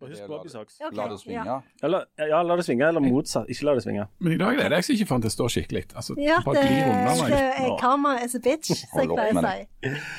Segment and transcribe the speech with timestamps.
[0.00, 0.74] Og husk Det er la Bobby det- Socks.
[0.86, 1.44] Ok, La det svinge.
[1.46, 3.46] Ja, Eller, ja, la det svinge, eller motsatt.
[3.48, 4.06] Ikke la det svinge.
[4.18, 5.84] Men i dag er det jeg som ikke fant det står skikkelig.
[5.96, 7.30] Altså, ja bare det, glir unna meg.
[7.32, 9.66] det er karma is a bitch, som jeg pleier å si.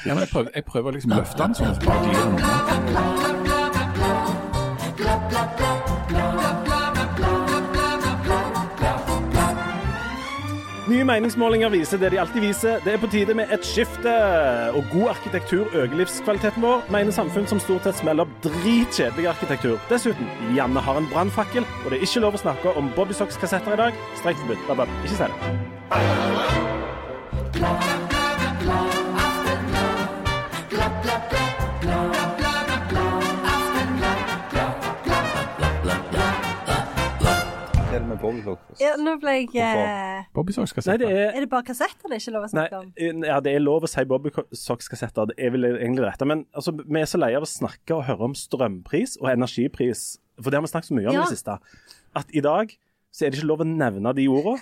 [0.10, 2.48] Ja, men jeg prøver, jeg prøver liksom å løfte den sånn bare glir unna.
[10.88, 12.78] Nye meningsmålinger viser det de alltid viser.
[12.86, 14.14] Det er på tide med et skifte.
[14.78, 19.76] Og god arkitektur øker livskvaliteten vår, mener samfunn som stort sett smeller opp dritkjedelig arkitektur.
[19.92, 23.72] Dessuten, Janne har en brannfakkel, og det er ikke lov å snakke om Bobby Socks-kassetter
[23.76, 23.92] i dag.
[24.22, 24.64] Strengt forbudt.
[25.04, 25.36] Ikke si det.
[38.18, 38.82] Med Bobby Socks?
[38.82, 42.10] Ja, nå ble jeg eh, Bobby Socks skal Nei, det er Er det bare kassetter
[42.12, 43.24] det er ikke lov å Nei, snakke om?
[43.30, 45.30] ja, det er lov å si Bobby Socks-kassetter.
[45.32, 46.28] Det er vel egentlig det rette.
[46.30, 50.18] Men altså, vi er så leie av å snakke og høre om strømpris og energipris,
[50.42, 51.26] for det har vi snakket så mye om i Ja.
[51.30, 51.58] det siste,
[52.18, 52.74] at i dag
[53.14, 54.62] så er det ikke lov å nevne de ordene.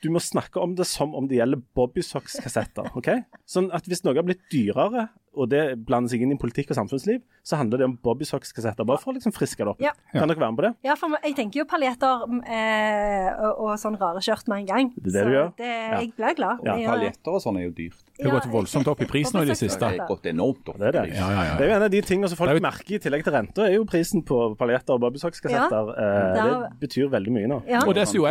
[0.00, 2.88] Du må snakke om det som om det gjelder Bobby Socks-kassetter.
[2.96, 3.10] ok?
[3.48, 6.76] Sånn at hvis noe har blitt dyrere, og det blander seg inn i politikk og
[6.80, 8.82] samfunnsliv, så handler det om Bobby Socks-kassetter.
[8.88, 9.82] Bare for å liksom friske det opp.
[9.84, 9.92] Ja.
[10.10, 10.70] Kan dere være med på det?
[10.88, 14.90] Ja, for jeg tenker jo paljetter eh, og, og sånn rare skjørt med en gang.
[14.96, 15.52] Det er det du gjør?
[15.60, 16.00] Det, Ja.
[16.00, 16.64] jeg blir glad.
[16.66, 16.74] Ja.
[16.90, 18.02] Paljetter og sånn er jo dyrt.
[18.18, 19.78] Det har gått voldsomt opp i pris nå i det siste.
[19.84, 20.80] Det har gått enormt opp.
[20.80, 21.04] Det er det.
[21.14, 21.54] Ja, ja, ja.
[21.60, 23.68] Det er jo en av de tingene som folk er merker i tillegg til renta,
[23.68, 25.94] er jo prisen på paljetter og Bobby Socks-kassetter.
[25.94, 27.62] Eh, det betyr veldig mye nå.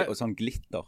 [0.09, 0.84] Og sånn glitter.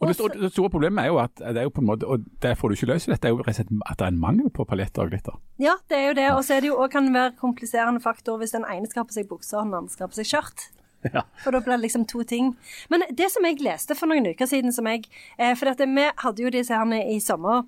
[0.00, 2.08] Og det, og det store problemet er jo at det er jo på en måte,
[2.08, 4.48] og det får du ikke løst, dette er jo rett at det er en mangel
[4.48, 5.36] på paljetter og glitter.
[5.60, 6.28] ja, det er jo det.
[6.32, 9.08] Og så er det jo også kan være kompliserende faktor hvis den ene skal ha
[9.10, 10.68] på seg bukser og den andre skal ha på seg skjørt.
[11.14, 11.22] Ja.
[11.40, 12.50] For da blir det liksom to ting.
[12.92, 15.06] Men det som jeg leste for noen uker siden, som jeg
[15.38, 17.62] eh, For dette, vi hadde jo disse her i sommer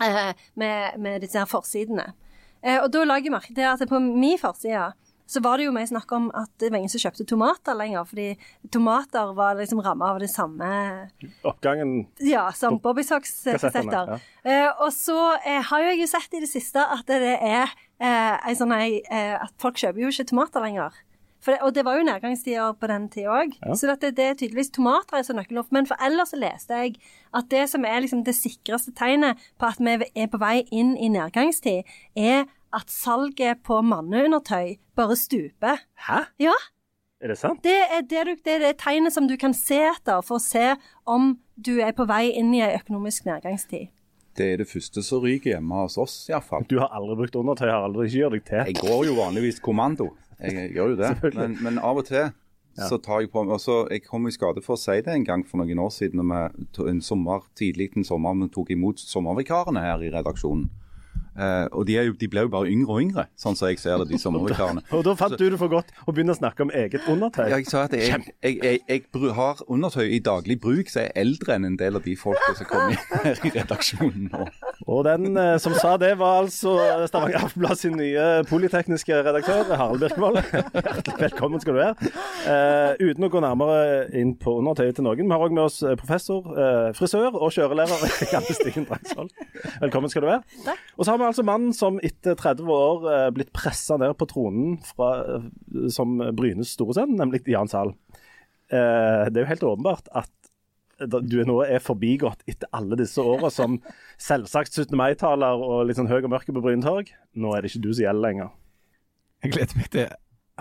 [0.00, 2.14] eh, med, med disse her forsidene.
[2.64, 4.94] Eh, og da la jeg merke til at på min forside
[5.32, 8.04] så var det jo mye snakk om at det var ingen som kjøpte tomater lenger,
[8.08, 8.28] fordi
[8.74, 10.68] tomater var liksom ramma av det samme
[11.48, 14.12] Oppgangen ja, som Bobby Socks-kassetter.
[14.12, 14.18] Ja.
[14.42, 17.72] Eh, og så eh, har jo jeg jo sett i det siste at det er
[18.02, 20.94] eh, sånn eh, At folk kjøper jo ikke tomater lenger.
[21.42, 23.54] Det, og det var jo nedgangstider på den tida òg.
[23.58, 23.74] Ja.
[23.74, 25.72] Så det, det er tydeligvis tomater er så nøkkelord.
[25.74, 26.98] Men for ellers så leste jeg
[27.34, 30.94] at det som er liksom det sikreste tegnet på at vi er på vei inn
[30.94, 35.82] i nedgangstid, er at salget på manneundertøy bare stuper.
[36.08, 36.22] Hæ?
[36.40, 36.54] Ja,
[37.20, 37.62] Er det sant?
[37.64, 40.42] det er det, du, det er det tegnet som du kan se etter for å
[40.42, 40.74] se
[41.06, 43.92] om du er på vei inn i ei økonomisk nedgangstid.
[44.36, 46.64] Det er det første som ryker hjemme hos oss, iallfall.
[46.68, 48.62] Du har aldri brukt undertøy, har aldri Ikke gjort deg til.
[48.72, 50.08] Jeg går jo vanligvis kommando.
[50.40, 51.34] Jeg gjør jo det.
[51.36, 52.30] Men, men av og til
[52.72, 55.26] så tar jeg på meg altså, Jeg kom i skade for å si det en
[55.28, 59.02] gang for noen år siden, når vi en sommer, tidlig en sommer vi tok imot
[59.04, 60.70] sommervikarene her i redaksjonen.
[61.32, 63.78] Eh, og de, er jo, de ble jo bare yngre og yngre, sånn som jeg
[63.80, 64.82] ser det, de sommervikarene.
[64.92, 67.46] Og da fant du det for godt å begynne å snakke om eget undertøy.
[67.48, 68.10] Ja, jeg sa at jeg,
[68.44, 71.78] jeg, jeg, jeg bru- har undertøy i daglig bruk, så jeg er eldre enn en
[71.80, 74.44] del av de folka som kommer her i redaksjonen nå.
[74.90, 76.76] Og den eh, som sa det, var altså
[77.08, 80.40] Stavanger Aftenblad sin nye polytekniske redaktør, Harald Birkevold.
[80.52, 82.12] Hjertelig velkommen skal du være.
[82.42, 83.80] Uh, uten å gå nærmere
[84.18, 87.52] inn på undertøyet til noen, vi har òg med oss eh, professor, uh, frisør og
[87.54, 89.30] kjørelærer Janne Stigen Drangsvold.
[89.84, 90.60] Velkommen skal du være.
[90.66, 90.82] Takk.
[90.98, 94.26] Og så har vi altså mannen som etter 30 år eh, blitt pressa ned på
[94.30, 97.94] tronen fra, eh, som Brynes store sønn, nemlig Jan Zahl.
[98.72, 100.30] Eh, det er jo helt åpenbart at
[101.02, 103.80] du nå er forbigått etter alle disse åra som
[104.22, 104.92] selvsagt 17.
[104.98, 107.10] mai-taler og litt sånn høy og mørke på Bryntorg.
[107.34, 108.52] Nå er det ikke du som gjelder lenger.
[109.42, 110.06] Jeg gleder meg til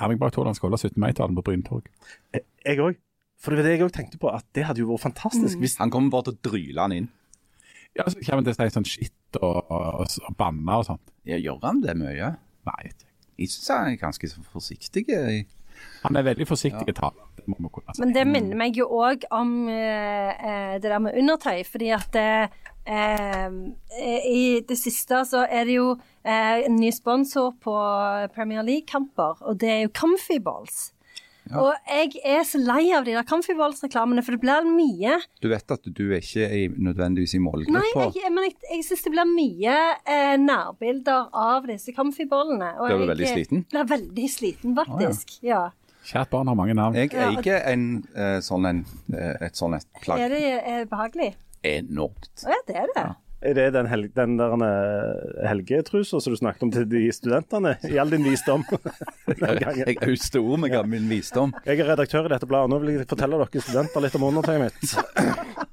[0.01, 0.97] Erling Bach Haaland skal holde 17.
[1.03, 1.89] mai-talen på Bryntorg.
[2.33, 2.95] Jeg- Jeg òg.
[3.41, 5.77] For det var det jeg òg tenkte på, at det hadde jo vært fantastisk hvis
[5.81, 7.07] Han kommer bare til å dryle han inn.
[7.97, 11.11] Ja, så kommer han til å si sånn shit og, og, og banne og sånt.
[11.27, 12.35] Ja, gjør han det mye?
[12.67, 13.49] Nei, vet jeg.
[13.49, 15.07] Syns han er ganske så forsiktig.
[16.03, 17.27] han er veldig forsiktig i talen.
[17.41, 18.01] Si.
[18.03, 22.15] Men det minner meg jo òg om eh, eh, det der med undertøy, fordi at
[22.21, 23.55] eh, eh,
[24.29, 27.75] i det siste så er det jo eh, en ny sponsor på
[28.35, 30.91] Premier League-kamper, og det er jo Comfy Balls.
[31.59, 35.17] Og jeg er så lei av de der Comfy Balls-reklamene, for det blir mye.
[35.43, 37.83] Du vet at du er ikke er nødvendigvis i Nei,
[38.15, 39.75] jeg, men jeg, jeg syns det blir mye
[40.05, 42.73] eh, nærbilder av disse Comfy-bollene.
[42.79, 43.65] og Blir du veldig sliten?
[43.71, 45.37] Blir veldig sliten, faktisk.
[45.45, 45.69] Ja.
[46.07, 46.95] Kjært barn har mange navn.
[46.97, 47.29] Jeg Ja.
[47.29, 50.19] eier en, eh, sånn en, eh, et sånt et plagg.
[50.19, 51.35] Er det eh, behagelig?
[51.63, 52.31] Enormt.
[52.45, 53.05] Å ja, det er det.
[53.41, 57.73] Er det den, hel den der eh, helgetrusa som du snakket om til de studentene,
[57.89, 58.61] i all din visdom?
[59.81, 61.55] Jeg auste ord med gammel visdom.
[61.65, 64.67] Jeg er redaktør i dette bladet, nå vil jeg fortelle dere studenter litt om undertøyet
[64.67, 64.93] mitt.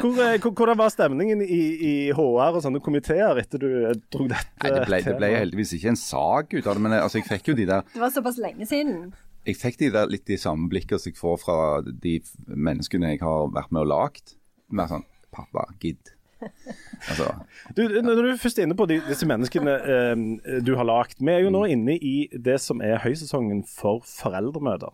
[0.00, 3.72] Hvor, hvordan var stemningen i, i, HR og sånne komiteer etter du
[4.14, 4.54] dro dette?
[4.62, 7.26] Nei, det, ble, det ble heldigvis ikke en sak ut av det, men altså, jeg
[7.26, 9.10] fikk jo de der Det var såpass lenge siden?
[9.44, 12.14] Jeg fikk de der litt de samme blikkene som jeg får fra de
[12.46, 14.36] menneskene jeg har vært med og lagd.
[14.70, 16.14] Mer sånn Pappa, gidd.
[16.40, 17.28] Altså.
[17.76, 20.24] Du, når du er inne på de, disse menneskene eh,
[20.64, 21.20] du har lagd.
[21.20, 24.92] Vi er jo nå inne i det som er høysesongen for foreldremøter.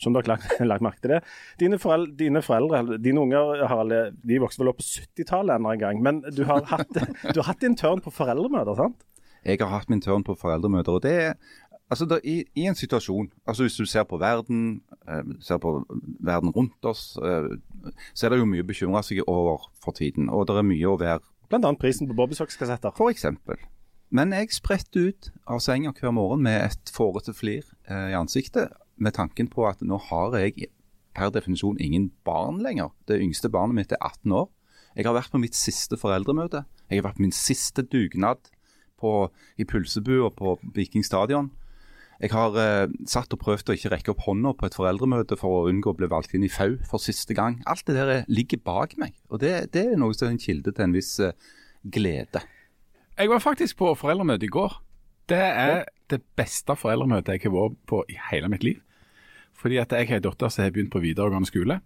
[0.00, 1.22] Som har lagt, lagt merke til det.
[1.60, 5.82] Dine, foreldre, dine, foreldre, dine unger har alle, de vokste vel opp på 70-tallet en
[5.82, 6.92] gang, men du har, hatt,
[7.32, 9.06] du har hatt din tørn på foreldremøter, sant?
[9.46, 10.96] Jeg har hatt min tørn på foreldremøter.
[10.96, 11.34] og det er
[11.90, 15.84] Altså da, i, i, en situasjon, altså Hvis du ser på verden, eh, ser på
[16.20, 17.46] verden rundt oss, eh,
[18.14, 20.26] så er det jo mye å bekymre seg over for tiden.
[20.28, 21.70] Og det er mye å være Bl.a.
[21.78, 22.90] prisen på bobbysocks-kassetter.
[23.10, 23.60] Eksempel.
[24.10, 28.74] Men jeg spretter ut av senga hver morgen med et fårete flir eh, i ansiktet,
[28.96, 30.72] med tanken på at nå har jeg
[31.16, 32.90] per definisjon ingen barn lenger.
[33.06, 34.48] Det yngste barnet mitt er 18 år.
[34.96, 36.64] Jeg har vært på mitt siste foreldremøte.
[36.90, 38.50] Jeg har vært på min siste dugnad
[39.00, 39.28] på,
[39.60, 41.50] i pølsebua på Viking stadion.
[42.22, 45.52] Jeg har eh, satt og prøvd å ikke rekke opp hånda på et foreldremøte for
[45.52, 47.58] å unngå å bli valgt inn i FAU for siste gang.
[47.68, 50.72] Alt det der ligger bak meg, og det, det er noe som er en kilde
[50.72, 51.36] til en viss eh,
[51.84, 52.40] glede.
[53.16, 54.78] Jeg var faktisk på foreldremøte i går.
[55.28, 58.80] Det er det beste foreldremøtet jeg har vært på i hele mitt liv.
[59.56, 61.80] Fordi at jeg har en datter som har begynt på videregående skole.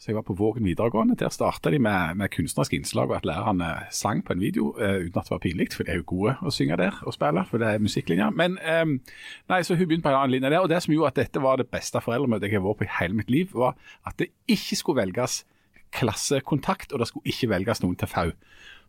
[0.00, 1.12] Så jeg var på Vågen videregående.
[1.20, 4.96] Der starta de med, med kunstneriske innslag og at lærerne sang på en video uh,
[4.96, 7.42] uten at det var pinlig, for de er jo gode å synge der og spille,
[7.50, 8.30] for det er musikklinja.
[8.32, 8.94] Men um,
[9.52, 10.64] nei, så hun begynte på en annen linje der.
[10.64, 12.94] Og det som gjorde at dette var det beste foreldremøtet jeg har vært på i
[12.96, 13.76] hele mitt liv, var
[14.08, 15.42] at det ikke skulle velges
[15.92, 18.32] klassekontakt, og det skulle ikke velges noen til FAU.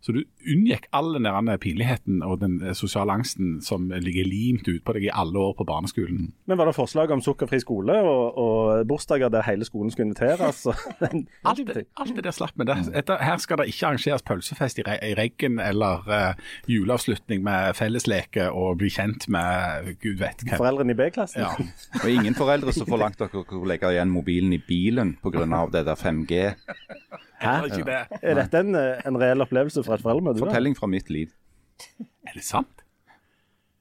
[0.01, 4.67] Så du unngikk all den der pinligheten og den eh, sosiale angsten som ligger limt
[4.67, 6.31] ut på deg i alle år på barneskolen.
[6.49, 10.65] Men var det forslag om sukkerfri skole og, og bursdager der hele skolen skulle inviteres?
[11.49, 11.61] alt,
[12.01, 12.65] alt det der slapp vi.
[12.65, 18.79] Her skal det ikke arrangeres pølsefest i, i Reggen eller uh, juleavslutning med fellesleke og
[18.81, 20.57] bli kjent med gud vet hvem.
[20.57, 21.45] Foreldrene i B-klassen?
[21.45, 21.53] Ja.
[22.01, 25.45] og ingen foreldre som forlangte dere å legge igjen mobilen i bilen pga.
[25.71, 26.41] det der 5G.
[27.41, 27.55] Hæ?
[28.21, 30.43] Er dette en, eh, en reell opplevelse fra et foreldremøte?
[30.43, 31.33] Fortelling fra mitt liv.
[32.27, 32.81] Er det sant?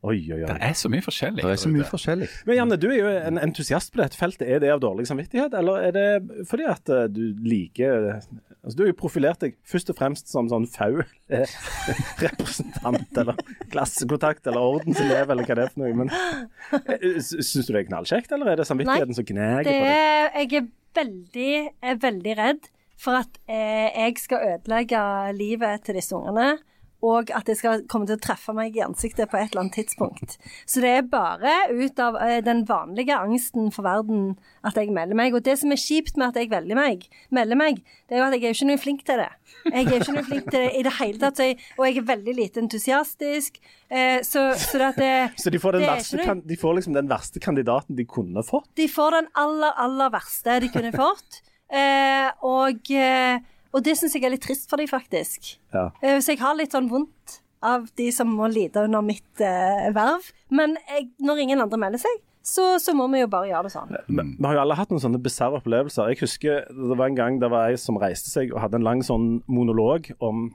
[0.00, 0.46] Oi, oi, oi.
[0.48, 1.42] Det er så mye forskjellig.
[1.44, 2.26] Det er så mye forskjellig.
[2.48, 4.46] Men Janne, du er jo en entusiast på dette feltet.
[4.48, 6.06] Er det av dårlig samvittighet, eller er det
[6.48, 8.14] fordi at eh, du liker
[8.60, 11.02] altså Du har jo profilert deg først og fremst som sånn FAU
[12.24, 13.38] representant, eller
[13.72, 15.92] klassekontakt, eller ordenselev, eller hva det er for noe.
[16.00, 19.76] Men eh, syns du det er knallkjekt, eller er det samvittigheten Nei, som gnager på
[19.76, 19.84] deg?
[19.84, 20.68] Nei, Jeg er
[21.00, 21.54] veldig,
[21.92, 25.04] er veldig redd for at eh, jeg skal ødelegge
[25.38, 26.58] livet til disse ungene.
[27.00, 29.78] Og at det skal komme til å treffe meg i ansiktet på et eller annet
[29.78, 30.34] tidspunkt.
[30.68, 34.34] Så det er bare ut av eh, den vanlige angsten for verden
[34.68, 35.32] at jeg melder meg.
[35.32, 38.28] Og det som er kjipt med at jeg velger meg, melder meg, det er jo
[38.28, 39.30] at jeg er ikke noe flink til det.
[39.70, 42.08] Jeg er ikke noe flink til det i det hele tatt, jeg, og jeg er
[42.12, 43.60] veldig lite entusiastisk.
[43.88, 47.96] Eh, så, så, det, så de, får verste, noe, de får liksom den verste kandidaten
[47.96, 48.68] de kunne fått?
[48.76, 51.46] De får den aller, aller verste de kunne fått.
[51.70, 53.38] Eh, og, eh,
[53.70, 55.54] og, det syns jeg er litt trist for dem, faktisk.
[55.74, 55.90] Ja.
[56.02, 59.90] Eh, så jeg har litt sånn vondt av de som må lide under mitt eh,
[59.94, 60.32] verv.
[60.50, 63.72] Men jeg, når ingen andre melder seg, så, så, må vi jo bare gjøre det
[63.74, 63.90] sånn.
[64.08, 66.08] Vi har jo alle hatt noen sånne bisarre opplevelser.
[66.10, 68.86] Jeg husker det var en gang det var ei som reiste seg og hadde en
[68.86, 70.48] lang sånn monolog om,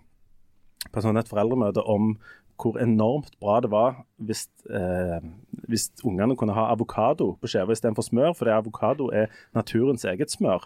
[0.90, 2.16] på sånn et foreldremøte om
[2.62, 5.20] hvor enormt bra det var hvis, eh,
[5.68, 10.66] hvis ungene kunne ha avokado på skive istedenfor smør, fordi avokado er naturens eget smør.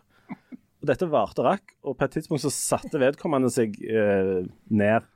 [0.80, 5.08] Og dette varte og rakk, og på et tidspunkt så satte vedkommende seg eh, ned.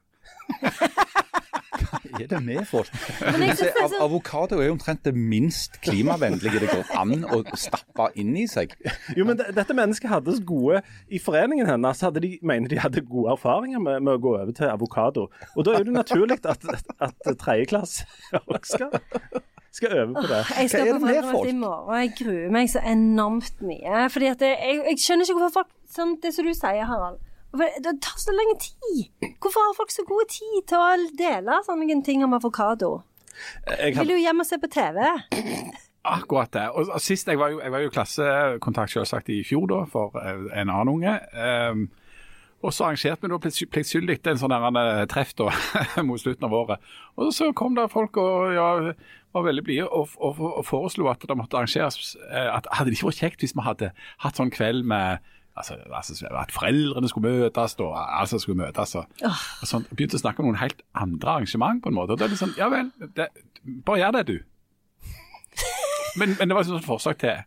[1.94, 2.90] Hva er det med folk?
[3.24, 8.46] Av, avokado er jo omtrent det minst klimavennlige det går an å stappe inn i
[8.50, 8.76] seg.
[9.18, 10.82] Jo, men Dette mennesket hadde så gode
[11.14, 14.54] I foreningen hennes hadde de, mener de hadde gode erfaringer med, med å gå over
[14.56, 15.30] til avokado.
[15.56, 16.68] Og da er det naturlig at,
[17.04, 18.08] at tredjeklasse
[18.64, 18.90] skal
[19.74, 20.46] skal øve på det.
[20.60, 21.50] Jeg skal med folk?
[21.50, 24.10] i morgen, jeg gruer meg så enormt mye.
[24.14, 27.22] Fordi at jeg, jeg, skjønner ikke hvorfor folk sånn, Det som du sier, Harald.
[27.53, 29.10] Det tar så lang tid.
[29.41, 33.03] Hvorfor har folk så god tid til å dele sånne ting om avokado?
[33.67, 35.01] Jeg vil jo hjem og se på TV.
[36.03, 36.69] Akkurat det.
[36.69, 40.50] Og sist, Jeg var jo, jeg var jo klassekontakt selvsagt i fjor da, for eh,
[40.62, 41.13] en annen unge.
[41.38, 41.86] Um,
[42.63, 45.51] og så arrangerte vi da pliktskyldig en sånn eh, treff da,
[46.07, 46.91] mot slutten av året.
[47.19, 48.67] Og så kom det folk og ja,
[49.36, 53.00] var veldig blide og, og, og, foreslo at det måtte arrangeres eh, at Hadde det
[53.00, 53.91] ikke vært kjekt hvis vi hadde
[54.24, 55.24] hatt sånn kveld med
[55.55, 58.95] altså, altså, At foreldrene skulle møtes og altså skulle møtes.
[58.95, 59.43] Og, oh.
[59.62, 62.15] og sånn, begynte å snakke om noen helt andre arrangement på en måte.
[62.15, 63.29] og da er det sånn, Ja vel, det,
[63.86, 64.36] bare gjør det, du.
[66.19, 67.43] men, men det var et sånt forslag til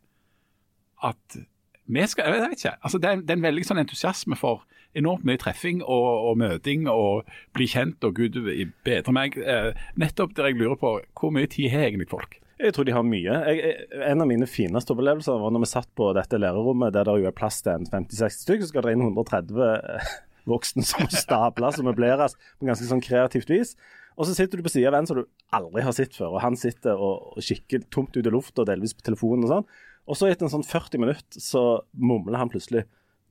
[1.06, 1.38] at
[1.86, 4.64] vi skal, jeg vet ikke, altså det er, det er en veldig sånn entusiasme for
[4.96, 8.38] enormt mye treffing og, og møting og bli kjent og gud
[8.86, 9.36] bedre meg.
[9.38, 12.38] Eh, nettopp der jeg lurer på hvor mye tid har egentlig folk?
[12.56, 13.34] Jeg tror de har mye.
[13.52, 13.74] Jeg,
[14.06, 17.28] en av mine fineste opplevelser var når vi satt på dette lærerrommet der det jo
[17.28, 20.14] er plass til en 50-60 stykker, så skal det inn 130 eh,
[20.50, 23.74] voksne som stables og møbleres på ganske sånn kreativt vis.
[24.16, 26.44] Og så sitter du på siden av en som du aldri har sett før, og
[26.46, 29.68] han sitter og kikker tomt ut i lufta, delvis på telefonen og sånn.
[30.06, 32.84] Og så etter en sånn 40 minutter så mumler han plutselig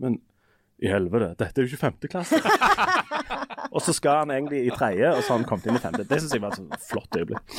[0.03, 0.19] Men
[0.83, 2.35] i helvete, dette er jo ikke femte klasse.
[3.75, 6.05] og så skal han egentlig i tredje, og så har han kommet inn i femte.
[6.07, 7.57] Det syns jeg var et flott øyeblikk.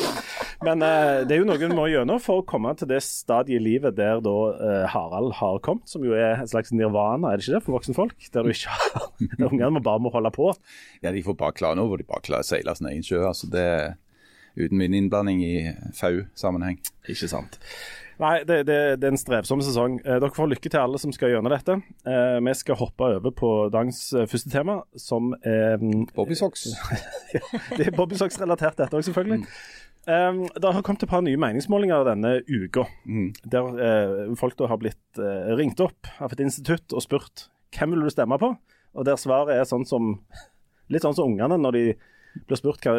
[0.64, 3.60] Men uh, det er jo noe vi må gjennom for å komme til det stadiet
[3.60, 7.40] i livet der da uh, Harald har kommet, som jo er en slags nirvana, er
[7.40, 8.16] det ikke det, for voksne folk?
[8.32, 9.12] Der du ikke har
[9.50, 10.48] ungene bare må holde på.
[11.04, 13.20] Ja, de får bare klare nå hvor de bare klarer å seile sin egen sjø.
[13.28, 13.68] altså det
[14.56, 15.56] Uten min innblanding i
[15.92, 16.78] FAU-sammenheng.
[17.12, 17.58] Ikke sant.
[18.16, 19.98] Nei, det, det, det, er en strevsom sesong.
[20.00, 21.76] Eh, dere får lykke til alle som skal gjennom dette.
[22.08, 25.76] Eh, vi skal hoppe over på dagens eh, første tema, som er
[26.16, 26.70] Bobbysocks.
[26.72, 27.42] Bobby
[27.76, 29.42] det er Bobby Socks-relatert, dette òg, selvfølgelig.
[29.44, 29.50] Mm.
[30.06, 33.30] Um, det har kommet et par nye meningsmålinger denne uka, mm.
[33.52, 38.06] der uh, folk har blitt uh, ringt opp av et institutt og spurt hvem vil
[38.06, 38.52] du stemme på,
[38.94, 40.14] og der svaret er sånn som
[40.94, 41.82] litt sånn som ungene når de
[42.46, 42.94] blir spurt hva,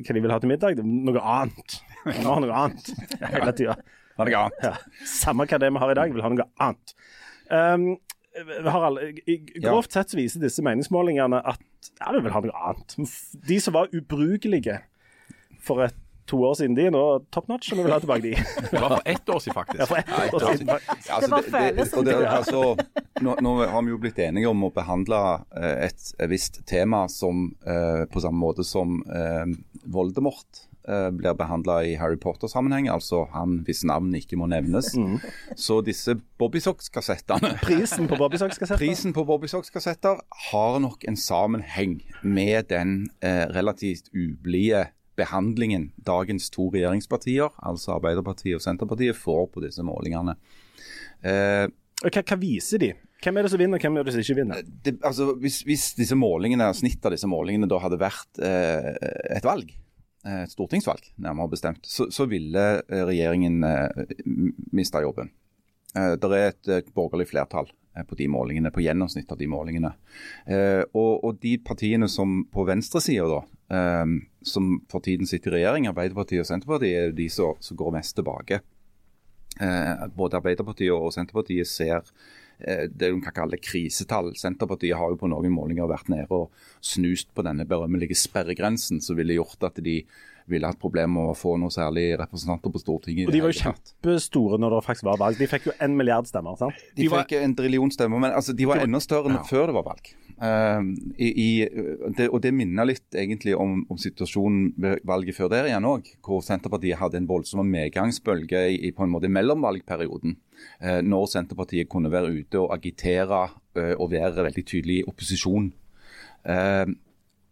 [0.00, 0.80] hva de vil ha til middag.
[0.80, 1.76] Noe annet.
[2.22, 3.76] Noe, noe annet hele tida.
[4.16, 4.64] Ha noe annet.
[4.64, 5.04] Ja.
[5.08, 6.96] Samme hva det er vi har i dag, vil ha noe annet.
[7.50, 7.88] Um,
[8.66, 9.20] Harald,
[9.62, 11.62] grovt sett så viser disse meningsmålingene at
[12.00, 12.96] ja, vi vil ha noe annet.
[13.48, 14.80] De som var ubrukelige
[15.64, 15.96] for et
[16.26, 17.02] to år siden de er nå
[17.34, 18.32] top notch, og vi vil ha tilbake de.
[18.72, 19.80] det var for ett år siden, faktisk.
[19.80, 20.70] Ja, for ett år siden.
[20.70, 22.62] Altså, det, det, det, det, altså,
[23.22, 25.22] nå, nå, har vi jo blitt enige om å behandle
[25.54, 29.54] eh, et, et visst tema som eh, på samme måte som eh,
[29.86, 34.92] Voldemort eh, blir behandla i Harry Potter-sammenheng, altså han hvis navn ikke må nevnes.
[34.96, 35.18] Mm.
[35.58, 41.18] Så disse Bobby Socks-kassettene Prisen på Bobby Socks-kassetter Prisen på Bobby Socks-kassetter har nok en
[41.20, 49.48] sammenheng med den eh, relativt ublide behandlingen dagens to regjeringspartier, altså Arbeiderpartiet og Senterpartiet, får
[49.54, 50.36] på disse målingene.
[51.24, 51.64] Eh,
[52.04, 52.92] hva, hva, viser de?
[53.24, 54.68] Hvem er det som vinner, hvem er det som ikke vinner?
[54.84, 58.92] Det, altså, hvis, hvis, disse målingene, snittet av disse målingene da hadde vært eh,
[59.38, 59.72] et valg,
[60.26, 64.14] et stortingsvalg nærmere bestemt, så, så ville eh, regjeringen eh,
[64.74, 65.30] mista jobben.
[65.96, 67.70] Eh, det er et, borgerlig flertall
[68.06, 69.94] på de målingene, på gjennomsnitt av de målingene.
[70.44, 73.42] Eh, og, og, de partiene som på venstresida,
[73.72, 77.94] eh, som for tiden sitter i regjering, Arbeiderpartiet og Senterpartiet, er de som, som går
[77.96, 78.60] mest tilbake.
[79.56, 82.12] Eh, både Arbeiderpartiet og Senterpartiet ser eh,
[82.58, 84.30] det de kan kalle krisetall.
[84.38, 89.18] Senterpartiet har jo på noen målinger vært nede og snust på denne berømmelige sperregrensen, som
[89.18, 90.00] ville gjort at de
[90.50, 93.30] ville hatt problemer med å få noe særlig representanter på Stortinget.
[93.30, 95.40] Og De var jo kjempestore når det faktisk var valg.
[95.40, 96.78] De fikk jo en milliard stemmer, sant?
[96.92, 99.44] De, de fikk en drillion stemmer, men altså, de var enda større enn ja.
[99.48, 100.12] før det var valg.
[100.36, 101.50] Uh, i, i,
[102.18, 106.10] det, og det minner litt egentlig om, om, situasjonen ved valget før der igjen òg,
[106.24, 110.36] hvor Senterpartiet hadde en voldsom medgangsbølge i, i på en måte mellomvalgperioden.
[110.80, 113.42] Uh, når Senterpartiet kunne være ute og agitere
[113.76, 115.72] uh, og være veldig tydelig i opposisjon.
[116.46, 116.92] Uh,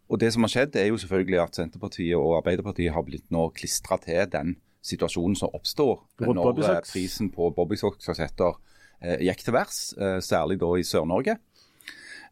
[0.09, 3.47] og Det som har skjedd, er jo selvfølgelig at Senterpartiet og Arbeiderpartiet har blitt nå
[3.57, 8.57] klistra til den situasjonen som oppstår når eh, prisen på Bobbysocks-kassetter
[9.01, 11.37] eh, gikk til værs, eh, særlig da i Sør-Norge.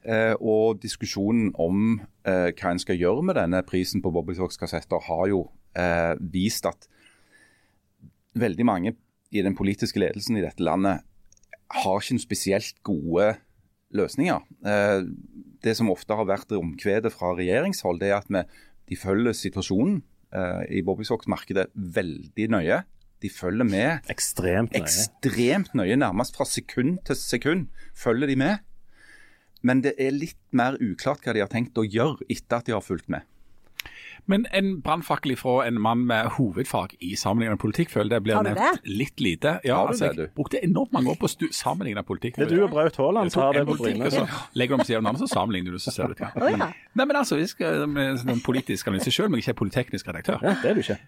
[0.03, 1.96] Eh, og diskusjonen om
[2.27, 5.48] eh, hva en skal gjøre med denne prisen på Bobbysocks-kassetter, har jo
[5.80, 6.89] eh, vist at
[8.38, 8.94] veldig mange
[9.33, 11.03] i den politiske ledelsen i dette landet
[11.73, 13.33] har ikke spesielt gode
[13.97, 14.41] løsninger.
[14.65, 15.05] Eh,
[15.63, 18.43] det som ofte har vært omkvedet fra regjeringshold, det er at vi,
[18.91, 20.01] de følger situasjonen
[20.35, 22.83] eh, i bobbysocks-markedet veldig nøye.
[23.23, 24.03] De følger med.
[24.11, 24.83] Ekstremt nøye.
[24.83, 28.63] Ekstremt nøye, Nærmest fra sekund til sekund følger de med.
[29.63, 32.75] Men det er litt mer uklart hva de har tenkt å gjøre etter at de
[32.75, 33.23] har fulgt med.
[34.32, 38.86] Men en brannfakkel fra en mann med hovedfag i sammenlignende politikk, føler det blir nevnt
[38.88, 39.58] litt lite.
[39.68, 42.38] Ja, altså, Jeg brukte enormt mange år på å sammenligne politikk.
[42.39, 44.08] Det er du og Braut Haaland som har det på Bryne.
[44.56, 46.32] Legger du om siden av så sammenligner du, så ser du det.
[46.39, 46.72] Oh, ja.
[46.72, 50.12] Nei, men altså, vi skal med sånn politisk analyse selv men jeg ikke er politeknisk
[50.12, 50.39] redaktør.
[50.44, 51.00] Ja, det er du ikke.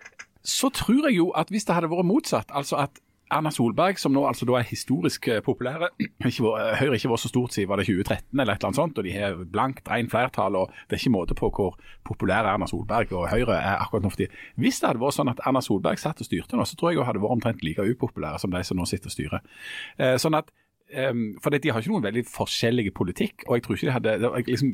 [0.45, 2.99] Så tror jeg jo at hvis det hadde vært motsatt, altså at
[3.33, 5.89] Erna Solberg, som nå altså da er historisk eh, populære.
[6.79, 9.07] Høyre ikke var så stort siden var det 2013 eller et eller annet sånt, og
[9.07, 10.57] de har blankt rent flertall.
[10.59, 14.13] og Det er ikke måte på hvor populære Erna Solberg og Høyre er akkurat nå
[14.13, 14.43] for tiden.
[14.61, 17.01] Hvis det hadde vært sånn at Erna Solberg satt og styrte nå, så tror jeg
[17.01, 19.49] hun hadde vært omtrent like upopulære som de som nå sitter og styrer.
[19.97, 20.53] Eh, sånn at
[20.95, 24.31] Um, for de har ikke noen veldig forskjellige politikk, og jeg tror ikke de hadde
[24.47, 24.69] liksom,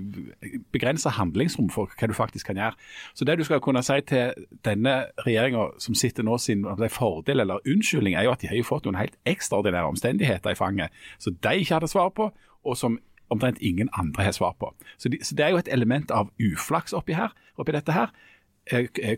[0.74, 2.78] begrensa handlingsrom for hva du faktisk kan gjøre.
[3.18, 4.36] Så det du skal kunne si til
[4.66, 8.68] denne regjeringa som sitter nå sin fordel eller unnskyldning, er jo at de har jo
[8.68, 12.30] fått noen helt ekstraordinære omstendigheter i fanget som de ikke hadde svar på,
[12.62, 13.00] og som
[13.32, 14.74] omtrent ingen andre har svar på.
[14.98, 18.12] Så, de, så, Det er jo et element av uflaks oppi, her, oppi dette her.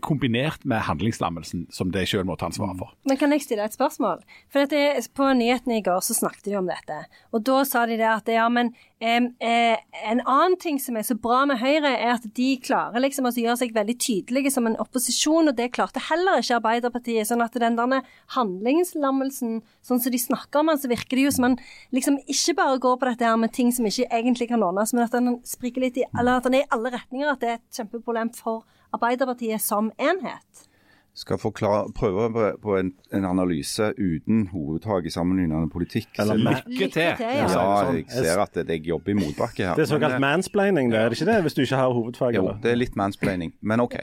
[0.00, 2.94] Kombinert med handlingslammelsen som de selv må ta ansvaret for.
[3.04, 4.22] Men Kan jeg stille et spørsmål?
[4.48, 7.04] For dette, På nyhetene i går så snakket de om dette.
[7.30, 8.72] Og Da sa de det at ja, men
[9.04, 9.76] eh,
[10.10, 13.34] en annen ting som er så bra med Høyre, er at de klarer liksom å
[13.36, 17.28] gjøre seg veldig tydelige som en opposisjon, og det klarte heller ikke Arbeiderpartiet.
[17.28, 18.02] sånn at den der
[18.34, 21.58] handlingslammelsen, sånn som de snakker om den, så virker det jo som man
[21.92, 25.04] liksom ikke bare går på dette her med ting som ikke egentlig kan ordnes, men
[25.04, 27.60] at den spriker litt i, eller at den er i alle retninger, at det er
[27.60, 30.68] et kjempeproblem for Arbeiderpartiet som enhet?
[31.14, 36.08] skal forklare, prøve på en, en, analyse uten hovedtak i sammenlignende politikk.
[36.18, 37.02] Eller lykke til.
[37.02, 39.74] Ja, ja, jeg ser at jeg jobber i motbakke her.
[39.74, 41.40] Det er såkalt men, mansplaining, det er det ikke det?
[41.42, 42.34] Hvis du ikke har hovedfag?
[42.34, 43.94] Jo, det er litt mansplaining, men OK.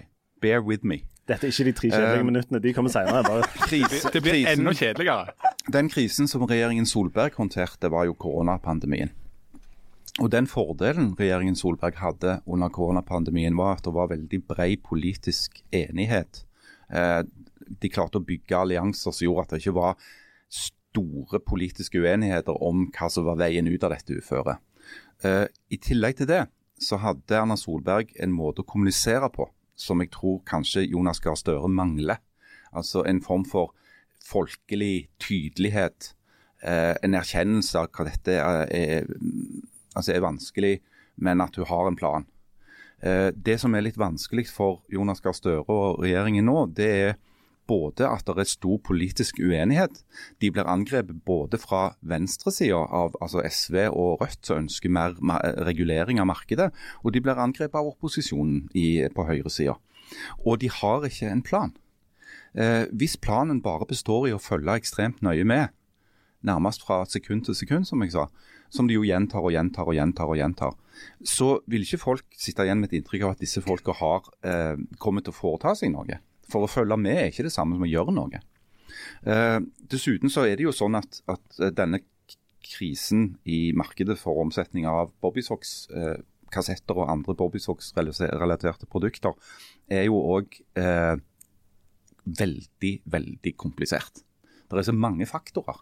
[0.42, 1.04] Bear with me.
[1.28, 3.44] Dette er ikke de tre kjedelige uh, minuttene, de kommer senere.
[3.70, 5.52] Krise, det blir krisen, enda kjedeligere.
[5.74, 9.12] Den krisen som regjeringen Solberg håndterte, var jo koronapandemien.
[10.20, 15.62] Og Den fordelen regjeringen Solberg hadde under koronapandemien, var at det var veldig bred politisk
[15.72, 16.44] enighet.
[16.92, 17.24] Eh,
[17.80, 20.10] de klarte å bygge allianser som gjorde at det ikke var
[20.52, 24.60] store politiske uenigheter om hva som var veien ut av dette uføret.
[25.24, 26.44] Eh, I tillegg til det
[26.82, 29.48] så hadde Erna Solberg en måte å kommunisere på
[29.80, 32.20] som jeg tror kanskje Jonas Gahr Støre mangler.
[32.76, 33.72] Altså en form for
[34.26, 36.14] folkelig tydelighet.
[36.62, 39.08] Eh, en erkjennelse av hva dette er,
[39.96, 40.78] altså er vanskelig,
[41.22, 42.28] men at hun har en plan.
[43.02, 47.20] Eh, det som er litt vanskelig for Jonas Gahr Støre og regjeringen nå, det er
[47.72, 50.02] både at det er stor politisk uenighet.
[50.42, 52.82] De blir angrepet både fra venstresida
[53.22, 55.16] altså SV og Rødt, som ønsker mer
[55.68, 56.72] regulering av markedet,
[57.04, 59.78] og de blir angrepet av opposisjonen i, på høyresida.
[60.44, 61.76] Og de har ikke en plan.
[62.54, 65.72] Eh, hvis planen bare består i å følge ekstremt nøye med,
[66.44, 68.28] nærmest fra sekund til sekund, som jeg sa,
[68.72, 70.78] som de jo gjentar og gjentar og gjentar, og gjentar,
[71.28, 74.78] så vil ikke folk sitte igjen med et inntrykk av at disse folka har eh,
[75.02, 76.22] kommet til å foreta seg noe.
[76.52, 78.42] For å følge med er ikke det samme som å gjøre noe.
[79.28, 79.60] Eh,
[79.92, 82.02] dessuten så er det jo sånn at, at eh, denne
[82.72, 89.36] krisen i markedet for omsetning av Bobbysocks-kassetter eh, og andre Bobbysocks-relaterte produkter
[89.92, 91.16] er jo òg eh,
[92.26, 94.24] veldig, veldig komplisert.
[94.70, 95.82] Det er så mange faktorer.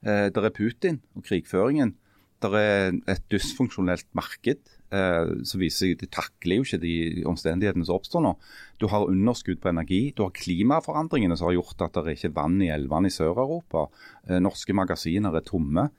[0.00, 1.94] Eh, det er Putin og krigføringen.
[2.40, 4.62] Det er et dysfunksjonelt marked
[4.96, 8.32] eh, som viser seg de takler jo ikke de omstendighetene som oppstår nå.
[8.80, 10.00] Du har underskudd på energi.
[10.16, 13.88] Du har klimaforandringene som har gjort at det er ikke vann i elvene i Sør-Europa.
[14.28, 15.90] Eh, norske magasiner er tomme.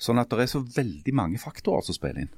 [0.00, 2.36] Sånn at det er så veldig mange faktorer som spiller inn.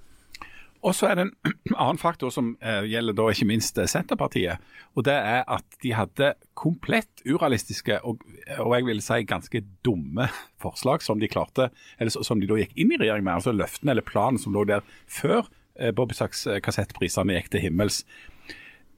[0.82, 4.62] Og så er det en annen faktor som eh, gjelder da ikke minst eh, Senterpartiet.
[4.96, 8.24] og Det er at de hadde komplett urealistiske og,
[8.58, 10.28] og jeg vil si ganske dumme
[10.62, 13.38] forslag som de klarte, eller som de da gikk inn i regjering med.
[13.38, 15.46] altså Løftene eller planen som lå der før
[15.78, 18.02] eh, Bobbysaks eh, kassettprisene gikk til himmels.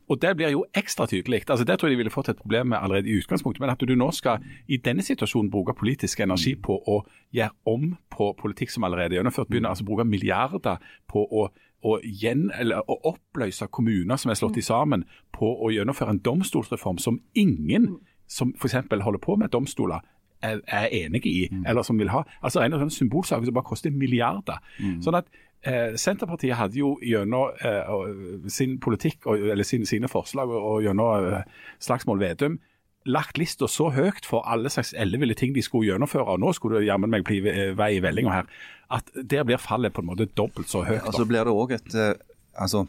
[0.08, 1.48] Og Det blir jo ekstra tydelig.
[1.48, 3.60] altså Det tror jeg de ville fått et problem med allerede i utgangspunktet.
[3.60, 7.96] Men at du nå skal i denne situasjonen bruke politisk energi på å gjøre om
[8.10, 10.76] på politikk som allerede er gjennomført, begynne altså bruke milliarder
[11.08, 11.48] på å
[11.84, 12.48] å, gjen,
[12.88, 17.96] å oppløse kommuner som er slått i sammen, på å gjennomføre en domstolsreform som ingen
[18.30, 18.76] som f.eks.
[19.04, 20.04] holder på med domstoler,
[20.44, 21.64] er, er enige i, mm.
[21.68, 22.24] eller som vil ha.
[22.42, 24.60] Altså En sånn symbolsak som bare koster milliarder.
[24.80, 24.98] Mm.
[25.04, 25.28] Sånn at
[25.64, 30.84] eh, Senterpartiet hadde jo gjennom eh, sin politikk, og, eller sin, sine forslag og, og
[30.84, 32.58] gjennom eh, Slagsmål Vedum
[33.04, 36.80] lagt lista så høyt for alle slags elleville ting de skulle gjennomføre, og nå skulle
[36.80, 37.40] det jammen meg bli
[37.76, 38.52] vei i vellinga her,
[38.94, 41.02] at der blir fallet på en måte dobbelt så høyt.
[41.02, 42.86] Ja, så blir det også et, uh, altså,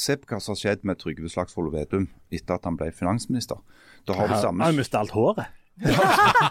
[0.00, 3.58] Se på hva som har skjedd med Trygve Slagsvold Vedum etter at han ble finansminister.
[4.06, 4.62] Da har du samme...
[4.64, 5.50] Han mistet alt håret.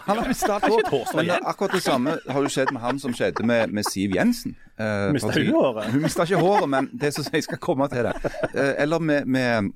[0.06, 1.14] Han har mistet alt håret.
[1.16, 4.56] Men akkurat det samme har jo skjedd med han som skjedde med, med Siv Jensen.
[4.76, 5.90] Uh, mista hun håret?
[5.94, 8.14] Hun mista ikke håret, men det som jeg skal komme til det.
[8.52, 9.72] Uh, eller med, med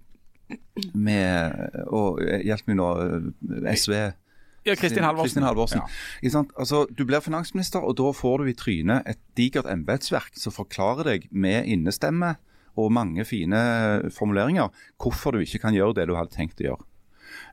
[0.92, 2.88] med og Hjelp meg nå,
[3.74, 3.94] SV.
[4.64, 5.28] Ja, Kristin Halvorsen.
[5.28, 5.82] Kristin Halvorsen.
[5.84, 6.42] Ja.
[6.56, 11.10] Altså, du blir finansminister, og da får du i trynet et digert embetsverk som forklarer
[11.10, 12.34] deg med innestemme
[12.80, 13.60] og mange fine
[14.14, 16.86] formuleringer hvorfor du ikke kan gjøre det du hadde tenkt å gjøre.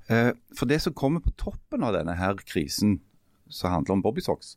[0.08, 3.00] Eh, for det som kommer på toppen av denne her krisen
[3.52, 4.56] som handler om Bobbysocks,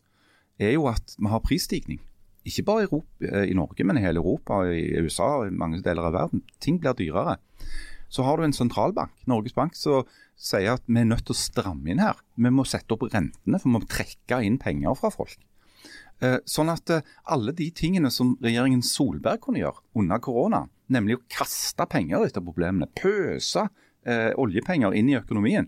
[0.62, 2.00] er jo at vi har prisstigning.
[2.44, 5.58] Ikke bare i, Europa, eh, i Norge, men i hele Europa, i USA og i
[5.58, 6.44] mange deler av verden.
[6.60, 7.38] Ting blir dyrere.
[8.14, 10.06] Så har du en sentralbank, Norges Bank, som
[10.38, 12.20] sier at vi er nødt til å stramme inn her.
[12.38, 15.40] Vi må sette opp rentene, for vi må trekke inn penger fra folk.
[16.22, 17.02] Eh, sånn at eh,
[17.34, 20.62] alle de tingene som regjeringen Solberg kunne gjøre under korona,
[20.94, 23.66] nemlig å kaste penger etter problemene, pøse
[24.06, 25.66] eh, oljepenger inn i økonomien,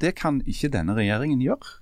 [0.00, 1.80] det kan ikke denne regjeringen gjøre.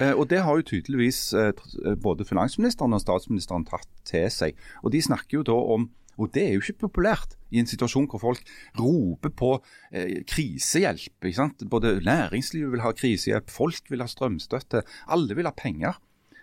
[0.00, 4.58] Eh, og Det har jo tydeligvis eh, både finansministeren og statsministeren tatt til seg.
[4.82, 8.08] Og De snakker jo da om og det er jo ikke populært i en situasjon
[8.10, 8.48] hvor folk
[8.78, 9.52] roper på
[9.92, 11.18] eh, krisehjelp.
[11.24, 11.64] ikke sant?
[11.70, 16.00] Både næringslivet vil ha krisehjelp, folk vil ha strømstøtte, alle vil ha penger.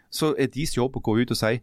[0.09, 1.59] Så er deres jobb å gå ut og si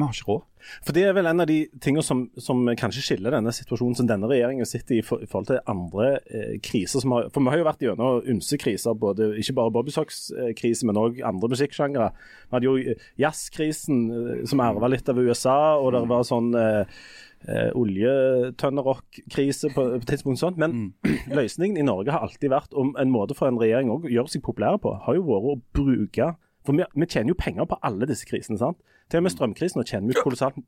[0.00, 0.44] vi har ikke råd.
[0.84, 4.08] For Det er vel en av de tingene som, som kanskje skiller denne situasjonen som
[4.08, 7.02] denne regjeringen sitter i, for, i forhold til andre eh, kriser.
[7.02, 10.86] Som har, for Vi har jo vært gjennom ymse kriser, både, ikke bare Bobby Socks-krise,
[10.88, 12.10] men òg andre musikksjangre.
[12.12, 17.02] Vi hadde jo jazzkrisen, eh, som arva litt av USA, og det var sånn eh,
[17.48, 20.60] eh, oljetønnerock-krise på, på et tidspunkt sånt.
[20.60, 21.16] Men mm.
[21.38, 24.44] løsningen i Norge har alltid vært, om en måte for en regjering å gjøre seg
[24.46, 26.34] populære på, har jo vært å bruke
[26.66, 28.58] For vi, vi tjener jo penger på alle disse krisene.
[28.60, 28.76] sant?
[29.08, 30.60] Til og med strømkrisen og tjener vi kolossalt.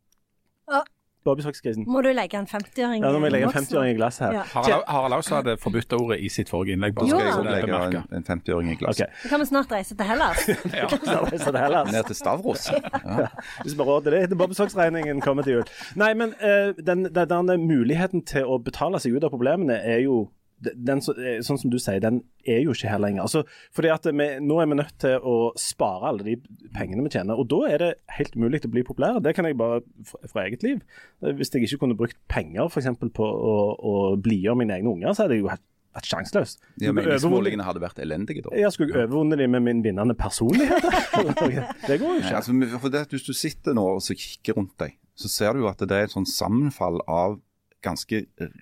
[1.24, 1.84] Bobbysockskrisen.
[1.86, 4.32] Må du legge en 50-åring Ja, nå må jeg legge en 50-åring i glasset her.
[4.40, 4.42] Ja.
[4.54, 6.94] Harald Harald Aas hadde forbudt ordet i sitt forrige innlegg.
[6.96, 7.78] bare Jo, Skal jeg Ja.
[7.78, 9.06] også legge en, en 50-åring i glasset.
[9.06, 9.22] Okay.
[9.22, 10.42] Da kan vi snart reise til Hellas.
[11.12, 11.92] så reise til Hellas.
[11.92, 12.66] Ned til Stavros?
[12.72, 13.26] Ja.
[13.62, 15.64] Hvis vi råder det til Bobsocks-regningen kommer til jul.
[15.96, 20.02] Nei, men eh, den, den, den muligheten til å betale seg ut av problemene er
[20.06, 20.24] jo
[20.62, 23.24] den, sånn som du sier, den er jo ikke her lenger.
[23.26, 23.42] Altså,
[23.74, 26.36] fordi at vi, Nå er vi nødt til å spare alle de
[26.76, 27.34] pengene vi tjener.
[27.38, 29.18] og Da er det helt umulig å bli populær.
[29.24, 30.80] Det kan jeg bare fra, eget liv.
[31.22, 35.12] Hvis jeg ikke kunne brukt penger for eksempel, på å, å blidgjøre mine egne unger,
[35.14, 36.56] så hadde jeg jo vært, vært sjanseløs.
[36.80, 38.54] De meningsmålingene hadde vært elendige da.
[38.56, 40.86] Jeg skulle overvunnet dem med min vinnende personlighet.
[41.88, 42.36] det går jo Ja, ikke.
[42.40, 45.66] altså, for det, Hvis du sitter nå og så kikker rundt deg, så ser du
[45.66, 47.36] jo at det er et sånn sammenfall av
[47.82, 48.54] ganske eh,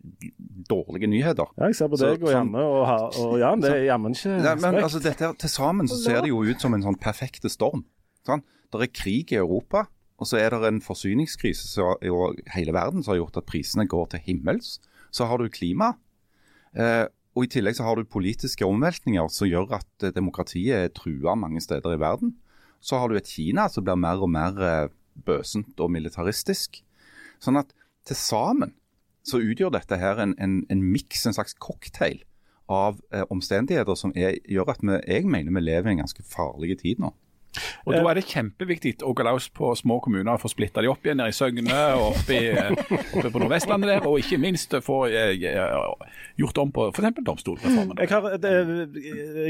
[0.71, 1.51] dårlige nyheter.
[1.59, 3.63] Ja, jeg ser på deg og Janne og, ha- og Jan.
[3.63, 6.63] Det er jammen ikke ja, men altså, dette Til sammen så ser det jo ut
[6.63, 7.85] som en sånn perfekte storm.
[8.27, 8.45] Sånn?
[8.71, 9.87] Det er krig i Europa,
[10.21, 12.13] og så er det en forsyningskrise så, i
[12.55, 14.79] hele verden som har gjort at prisene går til himmels.
[15.11, 15.95] Så har du klima,
[16.77, 20.95] eh, og i tillegg så har du politiske omveltninger som gjør at eh, demokratiet er
[20.95, 22.35] trua mange steder i verden.
[22.81, 24.93] Så har du et Kina som blir mer og mer eh,
[25.27, 26.81] bøsent og militaristisk.
[27.43, 27.73] Sånn at
[28.09, 28.75] til sammen
[29.31, 32.21] så utgjør dette her en, en, en miks, en slags cocktail
[32.71, 36.23] av eh, omstendigheter som er, gjør at vi, jeg mener vi lever i en ganske
[36.31, 37.15] farlig tid nå.
[37.83, 40.91] Og Da er det kjempeviktig å gå løs på små kommuner og få splitta de
[40.93, 42.71] opp igjen nede i Søgne og oppe, i, eh,
[43.17, 47.19] oppe på Nordvestlandet der, og ikke minst få eh, eh, gjort om på f.eks.
[47.27, 47.99] domstolreformen.
[47.99, 48.53] Jeg, har, det,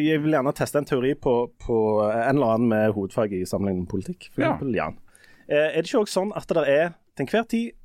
[0.01, 1.77] jeg vil gjerne teste en teori på, på
[2.09, 4.31] en eller annen med hovedfag i sammenligning med politikk.
[4.33, 4.55] For Ja.
[4.81, 4.97] Jan.
[5.51, 7.77] Eh, Er det ikke også sånn at det er til enhver tid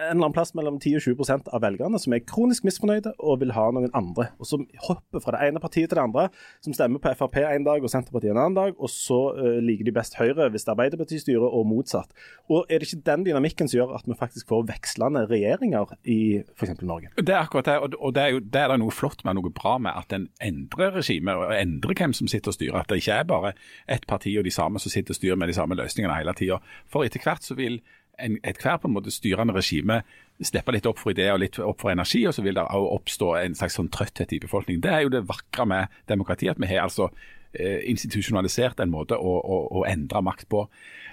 [0.00, 3.40] en eller annen plass mellom 10 og 20% av velgerne som er kronisk misfornøyde og
[3.42, 6.26] vil ha noen andre, og som hopper fra det ene partiet til det andre,
[6.64, 9.88] som stemmer på Frp en dag og Senterpartiet en annen dag, og så uh, liker
[9.88, 12.12] de best Høyre hvis det Arbeiderpartiet styrer, og motsatt.
[12.48, 16.20] Og Er det ikke den dynamikken som gjør at vi faktisk får vekslende regjeringer i
[16.56, 16.74] f.eks.
[16.82, 17.12] Norge?
[17.16, 19.52] Det er akkurat det, og det er, jo, det er det noe flott med, noe
[19.54, 22.80] bra med, at en endrer regimet og endrer hvem som sitter og styrer.
[22.82, 23.54] At det ikke er bare
[23.90, 26.60] ett parti og de samme som sitter og styrer med de samme løsningene hele tida.
[26.90, 27.80] For etter hvert så vil
[28.22, 30.00] en, ethvert på en måte styrende regime
[30.40, 32.94] slippe litt opp for ideer og litt opp for energi, og så vil det også
[32.96, 34.80] oppstå en slags sånn trøtthet i befolkningen.
[34.84, 37.10] Det er jo det vakre med demokratiet, at vi har altså
[37.52, 40.64] eh, institusjonalisert en måte å, å, å endre makt på.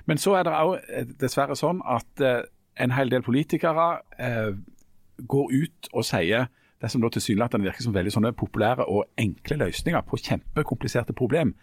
[0.08, 2.46] Men så er det òg dessverre sånn at eh,
[2.80, 3.90] en hel del politikere
[4.22, 4.54] eh,
[5.28, 9.58] går ut og sier det som da tilsynelatende virker som veldig sånne populære og enkle
[9.64, 11.56] løsninger på kjempekompliserte problem.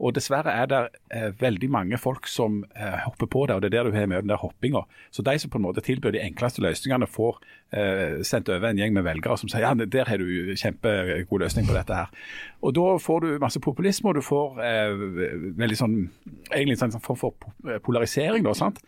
[0.00, 0.80] Og Dessverre er det
[1.12, 4.06] eh, veldig mange folk som eh, hopper på det, og det er der du har
[4.08, 4.86] med den der hoppinga.
[5.12, 7.40] Så de som på en måte tilbyr de enkleste løsningene, får
[7.76, 11.68] eh, sendt over en gjeng med velgere som sier ja, der har du kjempegod løsning
[11.68, 12.08] på dette her.
[12.64, 15.04] Og Da får du masse populisme, og du får eh,
[15.60, 15.98] veldig sånn
[16.48, 18.46] egentlig en sånn form for polarisering.
[18.46, 18.80] da, sant?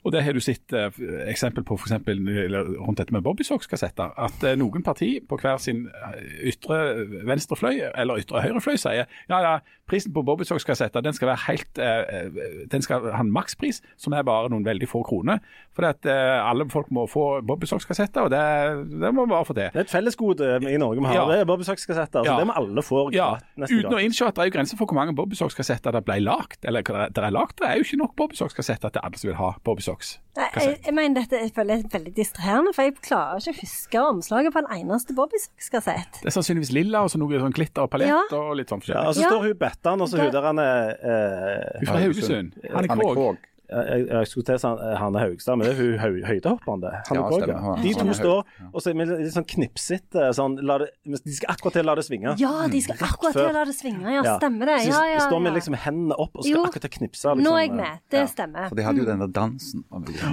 [0.00, 0.90] Eh, og Det har du sett eh,
[1.28, 4.14] eksempel på for eller rundt dette med Bobbysocks-kassetter.
[4.16, 9.40] At eh, noen parti på hver sin eh, ytre venstrefløy eller ytre høyrefløy sier ja,
[9.40, 9.58] ja,
[9.90, 14.24] prisen på Bobbysocks-kassetter den skal være helt, eh, den skal ha en makspris som er
[14.26, 15.40] bare noen veldig få kroner.
[15.76, 18.42] For at eh, alle folk må få Bobbysocks-kassetter, og det,
[19.02, 19.68] det må vi bare få til.
[19.74, 21.20] Det er et fellesgode i Norge vi har.
[21.20, 21.26] Ja.
[21.30, 22.24] Det er Bobbysocks-kassetter.
[22.26, 22.36] Ja.
[22.36, 23.04] Så det må alle få.
[23.16, 26.20] Ja, Uten å innse at det er jo grenser for hvor mange Bobbysocks-kassetter det ble
[26.24, 26.64] lagt.
[26.64, 27.58] Eller det er lagt.
[27.60, 29.52] Det er jo ikke nok Bobbysocks-kassetter til alle som vil ha
[30.36, 33.60] Nei, Jeg, jeg mener dette jeg føler er veldig distraherende, for jeg klarer ikke å
[33.60, 36.20] huske omslaget på en eneste Bobbysocks-kassett.
[36.22, 38.20] Det er sannsynligvis lilla og så noe sånn glitter og palett Ja.
[38.38, 39.28] og litt sånn Ja, og så Ja.
[39.34, 42.52] står hun Bettan, og så hun der han er eh, Hun fra Haugesund.
[42.72, 43.36] Annik Krogh.
[43.70, 46.90] Jeg, jeg skulle til å si Hanne Haugstad, men det er hun høy, høydehopperen, det.
[47.06, 47.60] Hanne Ja, stemmer.
[47.64, 48.68] han, De to han, står ja.
[48.72, 51.94] og så med litt sånn knipsete sånn, la det, De skal akkurat til å la
[52.00, 52.34] det svinge.
[52.40, 54.14] Ja, de skal akkurat til å la det svinge.
[54.16, 54.78] Ja, stemmer det.
[54.88, 56.64] Ja, Ja, de Så står med liksom hendene opp og skal Jo.
[56.66, 57.26] akkurat til å knipse.
[57.30, 57.44] Liksom.
[57.46, 58.02] Nå er jeg med.
[58.10, 58.68] Det stemmer.
[58.68, 59.84] For de hadde jo den der dansen.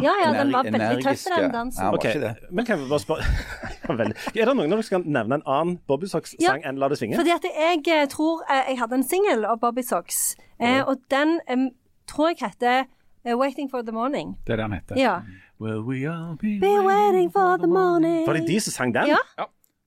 [0.02, 1.84] Ja, ja, den var veldig tøff, den dansen.
[1.84, 2.34] Ja, var ikke det?
[2.52, 3.24] men kan vi bare spørre
[3.88, 6.90] Er det noen av dere som kan nevne en annen Bobby Socks-sang Ja, enn La
[6.92, 7.16] det svinge?
[7.20, 11.00] Fordi at jeg eh, tror eh, jeg hadde en singel av Bobby Socks, eh, og
[11.14, 11.38] den
[12.08, 12.86] tror jeg heter eh,
[13.36, 14.36] 'Waiting for the Morning'.
[14.48, 14.96] Det er det han heter.
[14.98, 15.20] Ja.
[15.62, 18.28] Will we all be Be waiting for the morning.
[18.28, 19.08] Var det de som sang den?
[19.08, 19.18] Ja.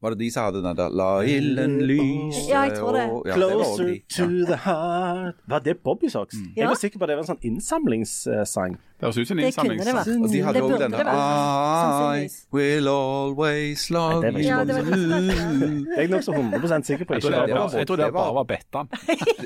[0.03, 3.11] Var det de som hadde den der 'La ilden lyse' Ja, jeg tror det.
[3.11, 4.01] og- Ja, det Closer de.
[4.17, 6.35] to the heart Var det Bobby Socks?
[6.57, 6.67] Jeg Ja.
[6.69, 8.77] var sikker på at det var en sånn innsamlingssang.
[9.01, 10.09] Det høres ut som en Det kunne det vært.
[10.13, 11.13] Og de hadde Det også burde det vært,
[12.21, 14.43] I will always love you.
[14.51, 14.91] Ja, det var
[15.97, 18.91] Jeg er nokså 100% sikker på ikke var var, jeg tror det bare var Bettan.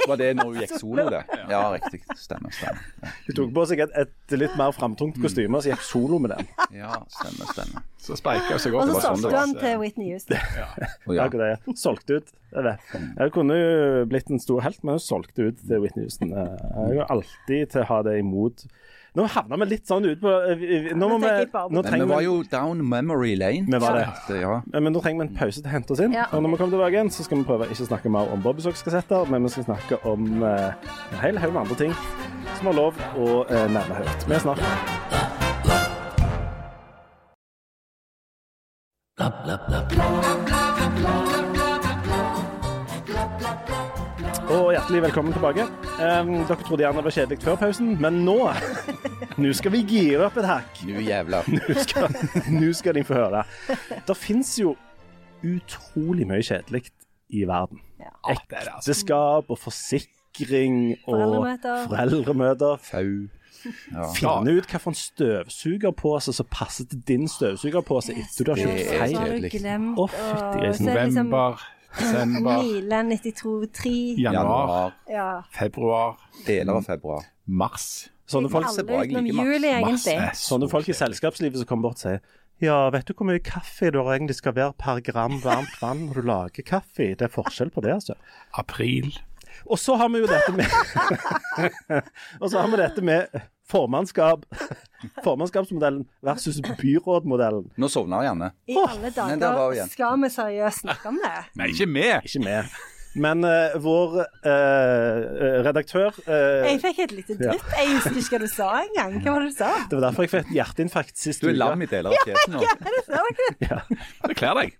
[0.08, 1.22] Var det når hun gikk solo, det?
[1.50, 2.00] Ja, riktig.
[2.18, 2.50] Stemmer.
[2.50, 3.12] stemmer.
[3.28, 6.34] Hun tok på seg et, et litt mer framtungt kostyme og så gikk solo med
[6.34, 6.50] den.
[6.74, 7.84] Ja, stemmer, stemmer.
[8.04, 10.40] Så speika hun seg Og så sånn solgte den til Whitney Houston.
[10.58, 10.66] Ja.
[11.28, 11.76] Akkurat det.
[11.78, 12.34] Solgte ut.
[12.54, 16.34] Jeg kunne jo blitt en stor helt, men hun solgte ut til Whitney Houston.
[16.34, 18.66] Jeg er jo alltid til å ha det imot.
[19.14, 22.32] Nå havna vi litt sånn ut på Nå, må vi, nå Men vi var jo
[22.50, 23.62] down memory lane.
[23.70, 24.08] Vi var det.
[24.26, 24.56] det ja.
[24.74, 26.16] men nå trenger vi en pause til å hente oss inn.
[26.16, 26.26] Ja.
[26.34, 28.42] Og når vi kommer tilbake igjen, så skal vi prøve ikke å snakke mer om
[28.42, 31.94] Bobby Socks-kassetter, men vi skal snakke om eh, en hel haug med andre ting
[32.58, 34.20] som har lov å eh, nærme høyt.
[34.26, 34.62] Vi er snart
[44.50, 45.64] Og hjertelig velkommen tilbake.
[45.98, 48.36] Um, dere trodde gjerne det var kjedelig før pausen, men nå
[49.42, 50.82] Nå skal vi gire opp et hakk.
[50.88, 51.40] Nå jævla.
[51.54, 52.08] Nå skal,
[52.52, 53.44] nå skal de få høre.
[54.06, 54.74] Det fins jo
[55.44, 56.84] utrolig mye kjedelig
[57.34, 57.80] i verden.
[58.00, 58.76] er altså.
[58.92, 61.88] Ekteskap og forsikring og Foreldremøter.
[61.88, 62.84] foreldremøter.
[62.84, 63.08] Fau.
[63.64, 64.06] Ja.
[64.12, 69.06] Finne ut hvilken støvsugerpose som passer til din støvsugerpose etter du har kjøpt Det er
[69.06, 69.86] feil.
[69.96, 70.90] Å, fytti grisen.
[70.90, 71.64] November,
[71.98, 73.92] desember, Mile 92-3.
[74.22, 74.92] januar.
[75.10, 75.42] Ja.
[75.50, 77.22] februar, Deler av februar.
[77.46, 78.08] mars.
[78.26, 80.30] Sånne folk, ser bra, jeg liker juli, Mars egentlig.
[80.40, 82.20] sånne folk i selskapslivet som kommer bort og sier
[82.62, 86.20] ja, vet du hvor mye kaffe det egentlig skal være per gram varmt vann når
[86.20, 87.10] du lager kaffe?
[87.18, 88.14] Det er forskjell på det, altså.
[88.56, 89.10] April.
[89.66, 90.70] Og så har vi jo dette med
[92.42, 93.26] Og så har vi dette med
[93.68, 94.46] formannskap.
[95.24, 97.68] Formannskapsmodellen versus byrådmodellen.
[97.76, 98.50] Nå sovna Janne.
[98.70, 99.92] I alle men der var dager vi igjen.
[99.92, 101.36] skal vi seriøst snakke om det.
[101.60, 102.10] Nei, ikke vi.
[102.24, 102.58] Ikke vi.
[103.14, 105.18] Men uh, vår uh,
[105.62, 107.68] redaktør uh, Jeg fikk et lite drypp.
[107.78, 109.20] Jeg husker ikke hva du sa engang.
[109.22, 109.68] Hva var det du sa?
[109.90, 112.58] Det var derfor jeg fikk et hjerteinfarkt sist Du er lam i deler av kjeden
[112.58, 113.78] nå.
[114.26, 114.74] Det kler deg.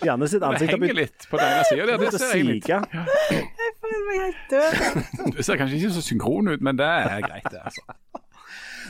[0.00, 1.36] Janne sitt ansikt har begynt litt på
[1.68, 1.98] sida.
[2.00, 2.68] Det ser jeg litt.
[2.70, 5.34] Jeg føler meg helt død.
[5.36, 7.60] Du ser kanskje ikke så synkron ut, men det er greit, det.
[7.60, 7.84] altså.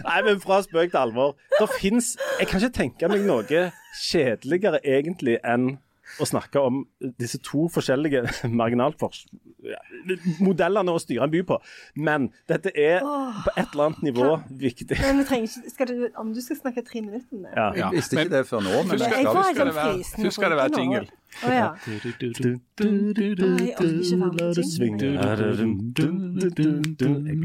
[0.06, 1.36] Nei, men fra spøk til alvor.
[1.58, 3.66] Det fins Jeg kan ikke tenke meg noe
[4.00, 5.74] kjedeligere egentlig enn
[6.18, 6.82] å snakke om
[7.20, 8.24] disse to forskjellige
[8.60, 9.26] marginalfors...
[9.64, 9.80] ja,
[10.40, 11.58] modellene å styre en by på.
[12.00, 14.28] Men dette er på et eller annet nivå
[14.62, 14.96] viktig.
[15.02, 17.52] Men vi trenger ikke skal du, Om du skal snakke tre minutter om det?
[17.54, 17.68] Ja.
[17.76, 20.36] Jeg visste ikke det før nå, men Først skal, skal skal sånn det være, først
[20.40, 21.06] skal det være jingle.
[21.30, 21.70] Å ja.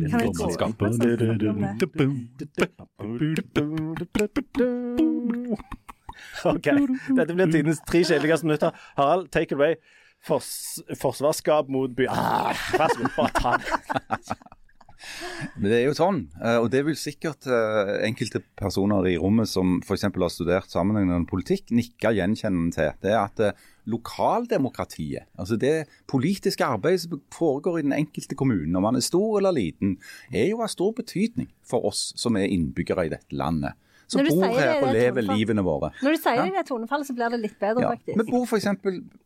[0.10, 0.24] Nei,
[5.06, 5.85] jeg
[6.54, 6.72] OK.
[7.18, 8.76] Dette blir tidens tre kjedeligste minutter.
[8.98, 9.80] Harald, take it away.
[10.26, 12.08] Fors forsvarsskap mot by...
[12.10, 14.38] Ah, vær så god, bare ta det.
[15.60, 19.78] Det er jo sånn, eh, og det vil sikkert eh, enkelte personer i rommet som
[19.84, 20.08] f.eks.
[20.08, 22.92] har studert sammenhengende politikk, nikke gjenkjennende til.
[23.04, 25.76] Det er at eh, lokaldemokratiet, altså det
[26.10, 29.98] politiske arbeidet som foregår i den enkelte kommune, om man er stor eller liten,
[30.34, 33.78] er jo av stor betydning for oss som er innbyggere i dette landet.
[34.08, 35.38] Som Når bor her og er lever tonefall.
[35.40, 35.92] livene våre.
[36.04, 37.90] Når du sier det i det tonefallet, så blir det litt bedre, Ja.
[37.96, 38.18] faktisk.
[38.22, 38.68] Vi bor f.eks.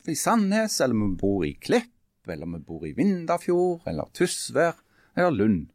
[0.08, 1.92] i Sandnes, eller vi bor i Klepp,
[2.28, 4.74] eller vi bor i Vindafjord, eller Tysvær,
[5.18, 5.68] eller Lund,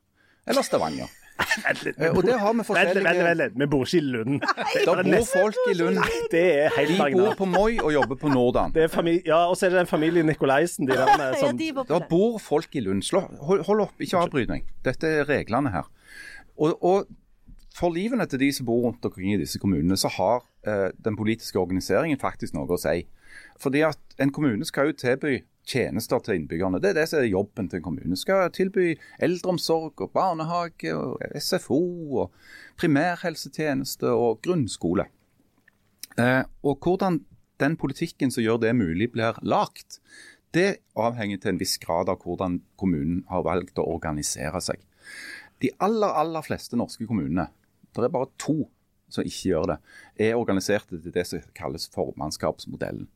[0.46, 1.10] eller Stavanger.
[1.34, 3.54] Eh, Og der har vi forskjellige vent, vent, vent.
[3.58, 4.40] Vi bor ikke i Lund.
[4.86, 5.98] Da bor folk i Lund.
[6.30, 8.70] Det er helt De bor på Moi og jobber på Nordan.
[8.74, 10.86] Det er ja, og så er det den familien Nikolaisen.
[10.86, 13.02] De der Ja, som, Da bor folk i Lund.
[13.02, 14.62] Slå, hold, hold opp, ikke avbryt meg.
[14.86, 15.90] Dette er reglene her.
[16.56, 17.06] Og, og
[17.74, 21.16] for livene til de som bor rundt omkring i disse kommunene, så har eh, den
[21.18, 23.02] politiske organiseringen faktisk noe å si.
[23.58, 26.78] Fordi at en kommune skal jo tilby tjenester til innbyggerne.
[26.78, 28.18] Det er det som er jobben til en kommune.
[28.20, 31.80] Skal tilby eldreomsorg og barnehage og SFO
[32.22, 32.34] og
[32.78, 35.08] primærhelsetjeneste og grunnskole.
[36.20, 37.24] Eh, og hvordan
[37.62, 40.00] den politikken som gjør det mulig, blir lagt,
[40.54, 44.78] det avhenger til en viss grad av hvordan kommunen har valgt å organisere seg.
[45.62, 47.48] De aller, aller fleste norske kommunene,
[48.02, 48.64] det er bare to
[49.12, 49.78] som ikke gjør det,
[50.26, 53.06] er organisert til det som kalles formannskapsmodellen.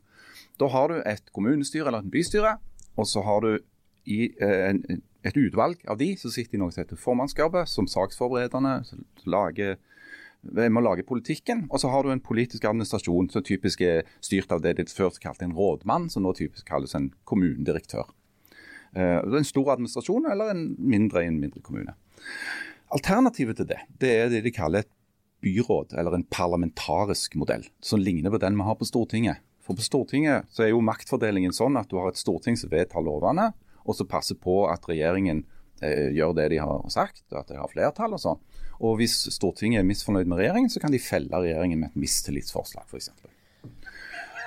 [0.60, 2.58] Da har du et kommunestyre eller et bystyre,
[2.98, 3.58] og så har du
[4.08, 7.88] i eh, en, et utvalg av de som sitter i noe som heter formannskapet, som
[7.90, 9.78] saksforberederne, som lager
[10.42, 11.66] med å lage politikken.
[11.70, 15.10] Og så har du en politisk administrasjon som typisk er styrt av det de før
[15.20, 18.10] kalte en rådmann, som nå typisk kalles en kommunedirektør.
[18.96, 21.92] Uh, en stor administrasjon eller en mindre i en mindre kommune.
[22.94, 24.90] Alternativet til det, det er det de kaller et
[25.44, 29.44] byråd, eller en parlamentarisk modell, som ligner på den vi har på Stortinget.
[29.64, 33.04] For på Stortinget så er jo maktfordelingen sånn at du har et storting som vedtar
[33.04, 33.50] lovene,
[33.84, 35.44] og som passer på at regjeringen
[35.84, 38.40] eh, gjør det de har sagt, at de har flertall og sånn.
[38.78, 42.88] Og hvis Stortinget er misfornøyd med regjeringen, så kan de felle regjeringen med et mistillitsforslag,
[42.88, 43.12] f.eks.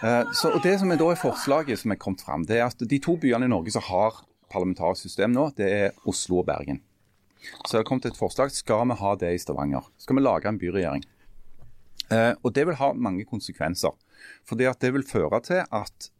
[0.02, 3.02] Eh, så det som er da forslaget som er kommet fram, det er at de
[3.04, 6.82] to byene i Norge som har parlamentarisk system nå, det er Oslo og Bergen.
[7.66, 9.88] Så det har kommet et forslag skal vi ha det i Stavanger.
[10.02, 11.06] Skal vi lage en byregjering?
[12.12, 13.96] Eh, og Det vil ha mange konsekvenser.
[14.46, 16.12] Fordi at det vil føre til at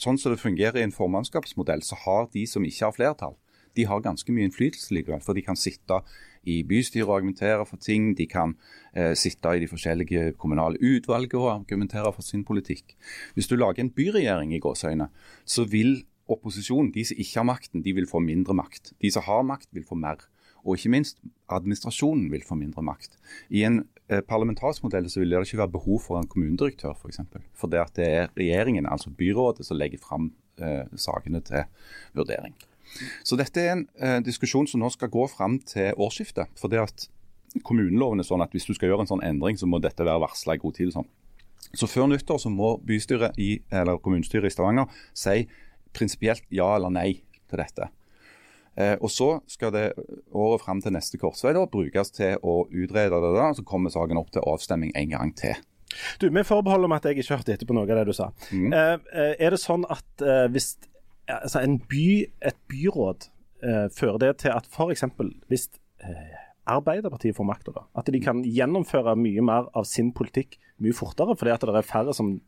[0.00, 3.36] sånn som det fungerer i en formannskapsmodell, så har de som ikke har flertall,
[3.76, 5.22] de har ganske mye innflytelse likevel.
[5.24, 6.00] For de kan sitte
[6.46, 8.12] i bystyret og argumentere for ting.
[8.16, 8.54] De kan
[8.94, 12.94] eh, sitte i de forskjellige kommunale utvalgene og argumentere for sin politikk.
[13.34, 15.08] Hvis du lager en byregjering i gåsøyne,
[15.44, 18.94] så vil opposisjonen, de som ikke har makten, de vil få mindre makt.
[19.02, 20.22] De som har makt, vil få mer.
[20.64, 21.18] Og ikke minst,
[21.52, 23.18] administrasjonen vil få mindre makt.
[23.52, 27.02] I en eh, parlamentarisk modell så vil det ikke være behov for en kommunedirektør, f.eks.
[27.02, 27.44] For, eksempel.
[27.54, 31.66] for det det er regjeringen, altså byrådet, som legger fram eh, sakene til
[32.14, 32.54] vurdering.
[33.24, 36.52] Så dette er en eh, diskusjon som nå skal gå fram til årsskiftet.
[36.60, 37.08] For det at
[37.66, 40.22] kommuneloven er sånn at hvis du skal gjøre en sånn endring, så må dette være
[40.24, 40.94] varsla i god tid.
[40.94, 41.10] Sånn.
[41.74, 45.44] Så før nyttår så må bystyret i, eller kommunestyret i Stavanger si
[45.94, 47.08] prinsipielt ja eller nei
[47.50, 47.88] til dette.
[48.76, 49.84] Eh, og Så skal det
[50.32, 53.32] året fram til neste korsvei da, brukes til å utrede det.
[53.36, 55.54] da, Så kommer saken opp til avstemning en gang til.
[56.20, 58.32] Du, Vi forbeholder om at jeg ikke hørte etter på noe av det du sa.
[58.50, 58.72] Mm.
[58.72, 60.76] Eh, eh er det sånn at eh, hvis
[61.30, 63.28] altså en by, et byråd
[63.62, 65.04] eh, fører det til at f.eks.
[65.48, 65.68] hvis
[66.02, 71.36] eh, Arbeiderpartiet får makta, at de kan gjennomføre mye mer av sin politikk mye fortere,
[71.36, 72.38] fordi at det er færre som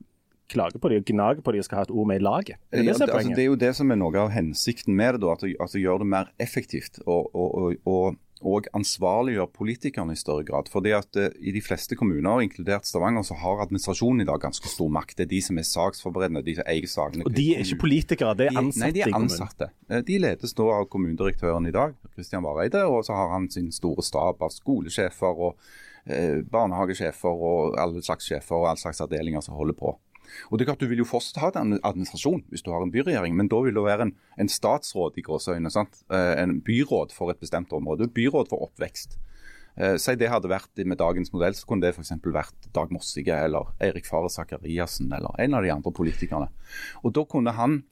[0.52, 2.60] klager på de og gnager på de og skal ha et ord med i laget.
[2.70, 5.24] Det, ja, det, altså, det, er jo det som er noe av hensikten med det,
[5.24, 7.02] da, at, at gjør det mer effektivt.
[7.06, 10.68] og, og, og og ansvarliggjør politikerne i større grad.
[10.68, 14.68] Fordi at uh, I de fleste kommuner, inkludert Stavanger, så har administrasjonen i dag ganske
[14.68, 15.16] stor makt.
[15.16, 17.24] Det er de som er saksforberedende, de som eier sakene.
[17.24, 18.84] Og de er ikke politikere, det er ansatte?
[18.84, 19.70] nei, de er ansatte.
[19.88, 22.84] Uh, de ledes nå av kommunedirektøren i dag, Kristian Vareide.
[22.90, 28.28] Og så har han sin store stab av skolesjefer og uh, barnehagesjefer og alle slags
[28.28, 29.96] sjefer og alle slags avdelinger som holder på.
[30.50, 32.92] Og det er klart Du vil jo fortsatt ha en administrasjon hvis du har en
[32.94, 35.72] byregjering, men da vil det være en, en statsråd i gråsøyne.
[35.72, 36.02] Sant?
[36.10, 38.10] Eh, en byråd for et bestemt område.
[38.12, 39.18] Byråd for oppvekst.
[39.76, 42.14] Eh, si det hadde vært med dagens modell, så kunne det f.eks.
[42.24, 46.48] vært Dag Mossige eller Eirik Fare Sakariassen eller en av de andre politikerne.
[47.04, 47.82] Og Da kunne han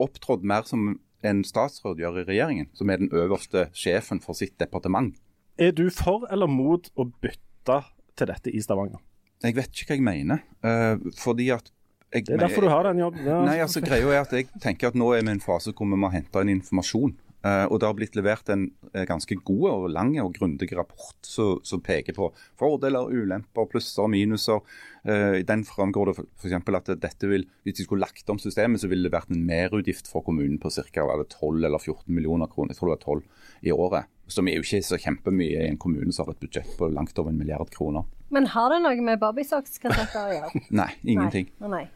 [0.00, 4.56] opptrådt mer som en statsråd gjør i regjeringen, som er den øverste sjefen for sitt
[4.58, 5.16] departement.
[5.58, 7.82] Er du for eller mot å bytte
[8.16, 9.02] til dette i Stavanger?
[9.44, 10.44] Jeg vet ikke hva jeg mener.
[10.64, 11.70] Uh, fordi at
[12.08, 13.24] jeg, Det er derfor du har den jobben.
[13.26, 13.38] Ja.
[13.44, 15.88] Nei, altså greia er at Jeg tenker at nå er vi i en fase hvor
[15.90, 17.16] vi må hente inn informasjon.
[17.38, 18.64] Uh, og Det har blitt levert en
[18.96, 24.10] uh, ganske god og lang og grundig rapport som peker på fordeler, ulemper, plusser og
[24.10, 24.58] minuser.
[25.06, 26.56] Uh, I den framgår det f.eks.
[26.80, 30.10] at dette vil, hvis de skulle lagt om systemet, så ville det vært en merutgift
[30.10, 31.06] for kommunen på ca.
[31.06, 32.74] 12 eller 14 millioner kroner.
[32.74, 34.10] Jeg tror det var 12 i året.
[34.28, 37.18] Som er jo ikke så kjempemye i en kommune som har et budsjett på langt
[37.18, 38.04] over en milliard kroner.
[38.34, 40.66] Men har det noe med Bobbysocks-kassetter å gjøre?
[40.82, 41.48] Nei, ingenting.
[41.64, 41.70] Nei.
[41.78, 41.86] nei.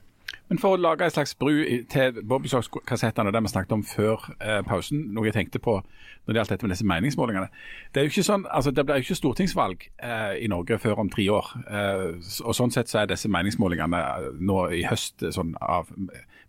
[0.53, 4.61] Men for å lage en slags bru til Bobbysocks-kassettene, det vi snakket om før eh,
[4.69, 7.49] pausen, noe jeg tenkte på når det gjaldt dette med disse meningsmålingene.
[7.93, 11.01] Det er jo ikke sånn, altså det blir jo ikke stortingsvalg eh, i Norge før
[11.05, 11.49] om tre år.
[11.65, 12.05] Eh,
[12.45, 15.91] og Sånn sett så er disse meningsmålingene eh, nå i høst sånn av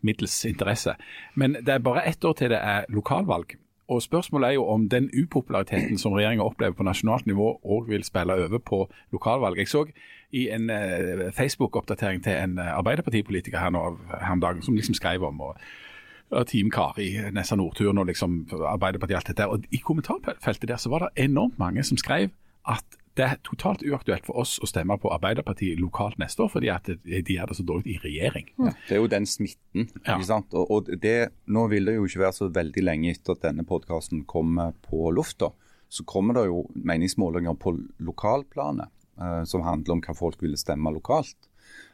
[0.03, 0.97] middels interesse.
[1.39, 3.55] Men det er bare ett år til det er lokalvalg.
[3.87, 8.03] Og Spørsmålet er jo om den upopulariteten som regjeringa opplever på nasjonalt nivå, òg vil
[8.03, 8.79] spille over på
[9.11, 9.57] lokalvalg.
[9.57, 9.85] Jeg så
[10.31, 14.95] i en uh, Facebook-oppdatering til en uh, Arbeiderpartipolitiker her, nå, her om dagen som liksom
[14.95, 15.59] skrev om og,
[16.31, 19.47] og Team Kari, Nessa Nordturen og liksom Arbeiderpartiet alt dette.
[19.47, 22.31] Og I kommentarfeltet der så var det enormt mange som skrev
[22.67, 26.71] at det er totalt uaktuelt for oss å stemme på Arbeiderpartiet lokalt neste år, fordi
[26.73, 28.49] at de gjør det så dårlig i regjering.
[28.57, 29.85] Ja, det er jo den smitten.
[30.01, 30.15] Ja.
[30.15, 30.55] ikke sant?
[30.57, 33.67] Og, og det, Nå vil det jo ikke være så veldig lenge etter at denne
[33.69, 35.51] podkasten kommer på lufta.
[35.93, 38.89] Så kommer det jo meningsmålinger på lokalplanet
[39.21, 41.37] eh, som handler om hva folk ville stemme lokalt.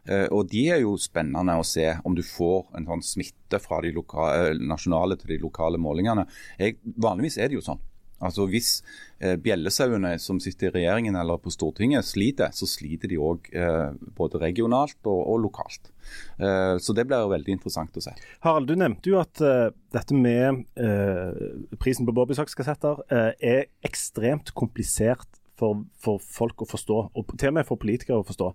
[0.07, 3.81] Eh, og De er jo spennende å se om du får en sånn smitte fra
[3.83, 6.25] de lokale, eh, nasjonale til de lokale målingene.
[6.59, 7.83] Jeg, vanligvis er det jo sånn
[8.19, 8.71] Altså Hvis
[9.19, 13.95] eh, bjellesauene som sitter i regjeringen eller på Stortinget sliter, så sliter de òg eh,
[14.17, 15.91] både regionalt og, og lokalt.
[16.39, 18.15] Eh, så det blir veldig interessant å se.
[18.45, 21.35] Harald, du nevnte jo at uh, dette med uh,
[21.81, 25.27] prisen på Bobbysocks-kassetter uh, er ekstremt komplisert
[25.59, 28.51] for, for, folk å forstå, og til og med for politikere å forstå.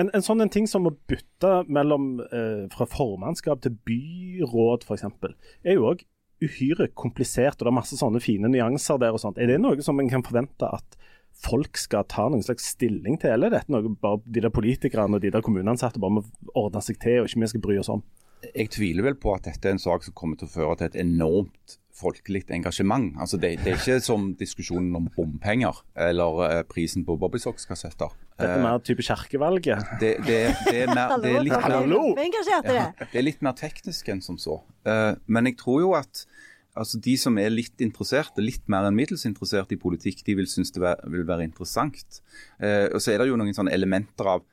[0.00, 2.14] En, en sånn en ting som å bytte mellom,
[2.72, 5.04] fra formannskap til byråd f.eks.,
[5.68, 6.06] er jo òg
[6.44, 9.40] uhyre komplisert, og det er masse sånne fine nyanser der og sånt.
[9.40, 10.98] Er det noe som en kan forvente at
[11.44, 15.18] folk skal ta noen slags stilling til, eller er dette noe bare de der politikerne
[15.18, 16.24] og de der kommuneansatte bare må
[16.54, 18.04] ordne seg til, og ikke vi skal bry oss om?
[18.46, 20.90] Jeg tviler vel på at dette er en sak som kommer til å føre til
[20.90, 23.14] et enormt folkelig engasjement.
[23.20, 25.78] Altså det, det, er ikke som diskusjonen om bompenger
[26.08, 28.12] eller uh, prisen på Bobbysocks-kassetter.
[28.36, 29.94] Dette er mer type kirkevalget?
[30.00, 31.78] Det, det, det, er mer, det, er litt mer,
[32.50, 34.60] ja, det er litt mer teknisk enn som så.
[34.88, 36.26] Uh, men jeg tror jo at
[36.76, 40.50] altså de som er litt interessert, litt mer enn middels interessert i politikk, de vil
[40.50, 42.18] synes det vil være interessant.
[42.60, 44.44] Og så er det jo noen sånne elementer av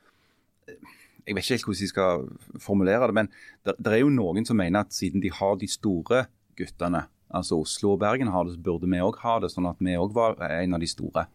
[1.24, 2.24] jeg vet ikke helt hvordan jeg skal
[2.64, 3.28] formulere det, men
[3.64, 6.24] det, det er jo noen som mener at siden de har de store
[6.58, 9.80] guttene altså Oslo og Bergen har det, så burde vi òg ha det, sånn at
[9.82, 11.26] vi òg var en av de store.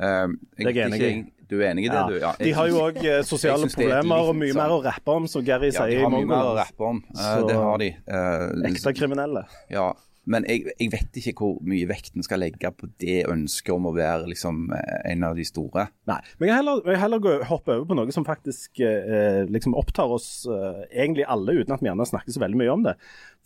[0.00, 1.20] Um, jeg, jeg er enig i.
[1.50, 2.04] Du er enig i det, ja.
[2.06, 2.16] du?
[2.22, 5.44] Ja, de har jo òg uh, sosiale problemer og mye mer å rappe om, som
[5.44, 5.98] Gary ja, sier i.
[5.98, 7.02] Ja, de har mye mer å rappe om.
[7.10, 7.90] Uh, det har de.
[8.06, 9.44] Uh, ekte kriminelle.
[9.72, 9.90] Ja,
[10.30, 13.94] men jeg, jeg, vet ikke hvor mye vekten skal legge på det ønsket om å
[13.96, 15.88] være liksom, en av de store.
[16.10, 20.12] Nei, men jeg heller, jeg heller hoppe over på noe som faktisk eh, liksom opptar
[20.14, 22.96] oss eh, egentlig alle, uten at vi gjerne snakker så veldig mye om det.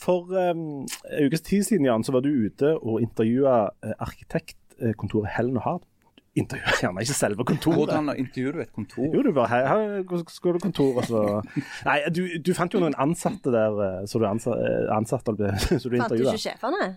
[0.02, 5.34] For eh, en ukes tid siden Jan, så var du ute og intervjua eh, arkitektkontoret
[5.38, 5.90] Helen og Hard
[6.34, 7.78] intervjuer gjerne ikke selve kontoret.
[7.78, 9.08] Hvordan intervjuer du et kontor?
[9.14, 11.24] Jo, du bare her, her skal du kontor, og så
[11.88, 15.88] Nei, du, du, fant jo noen ansatte der eh, så du ansatte, eh, ansatte så
[15.88, 16.04] du intervjua.
[16.04, 16.94] Fant du ikke sjefene?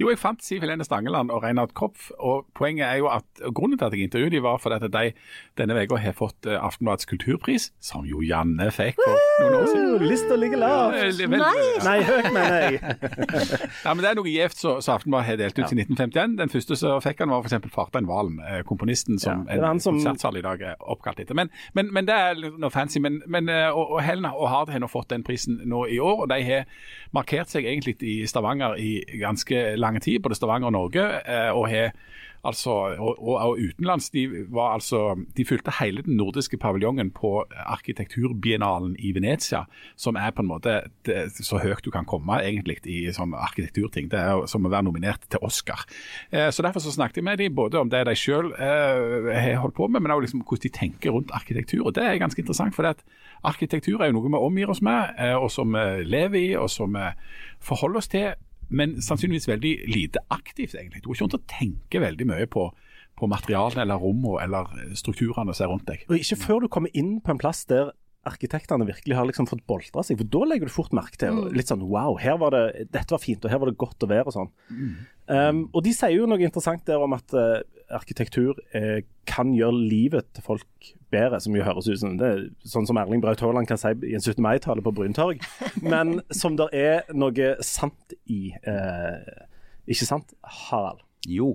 [0.00, 2.08] Jo, jeg fant Siv Helene Stangeland og Reinhard Kopf.
[2.18, 5.12] og Poenget er jo at grunnen til at jeg intervjuet dem var fordi at de
[5.60, 10.06] denne uka har fått uh, Aftenbladets kulturpris, som jo Janne fikk for noen år siden.
[10.08, 11.20] Lista ligger lavt.
[11.28, 11.66] Nei.
[11.84, 12.80] Nei, høyt, mener jeg.
[13.84, 16.38] ja, men Det er noe gjevt som Aftenbladet har delt ut siden i 1951.
[16.40, 17.68] Den første som fikk han var f.eks.
[17.74, 20.00] Fartein Valm, eh, komponisten som ja, en som...
[20.00, 21.36] konsertsal i dag er oppkalt etter.
[21.36, 23.02] Men, men, men, det er noe fancy.
[23.04, 26.00] Men, men eh, og, og Helen og Hard har nå fått den prisen nå i
[26.00, 30.38] år, og de har markert seg egentlig i Stavanger i ganske lang lang tid, både
[30.38, 31.06] Stavanger og Norge.
[31.26, 31.92] Eh, og har
[32.44, 34.10] altså, og, og, og, utenlands.
[34.10, 39.64] De, var altså, de fylte hele den nordiske paviljongen på arkitekturbiennalen i Venezia,
[39.96, 40.76] som er på en måte
[41.06, 44.10] det, så høyt du kan komme egentlig i sånn arkitekturting.
[44.12, 45.86] Det er som å være nominert til Oscar.
[46.30, 49.60] Eh, så Derfor så snakket jeg med dem både om det de selv eh, har
[49.62, 51.86] holdt på med, men også liksom hvordan de tenker rundt arkitektur.
[51.86, 52.74] og Det er ganske interessant.
[52.74, 53.04] for det at
[53.42, 56.92] Arkitektur er jo noe vi omgir oss med, og som vi lever i, og som
[56.92, 57.06] vi
[57.64, 58.34] forholder oss til
[58.70, 61.02] men sannsynligvis veldig lite aktivt, egentlig.
[61.02, 62.68] Du går ikke rundt og tenker veldig mye på,
[63.18, 66.04] på materialene eller rommene eller strukturene som er rundt deg.
[66.10, 67.92] Og Ikke før du kommer inn på en plass der
[68.28, 71.54] arkitektene virkelig har liksom fått boltra seg, for da legger du fort merke til mm.
[71.56, 74.10] litt sånn wow, her var det, dette var fint, og her var det godt å
[74.10, 74.50] være og sånn.
[74.68, 74.90] Mm.
[75.30, 77.60] Um, og de sier jo noe interessant der om at uh,
[77.94, 78.98] arkitektur uh,
[79.30, 82.32] kan gjøre livet til folk bedre, som jo høres ut som det,
[82.66, 84.40] sånn som Erling Braut Haaland kan si i en 17.
[84.42, 85.44] mai-tale på Bryntorg,
[85.92, 88.50] men som det er noe sant i.
[88.66, 89.46] Uh,
[89.90, 90.34] ikke sant,
[90.66, 91.04] Harald?
[91.28, 91.50] Jo,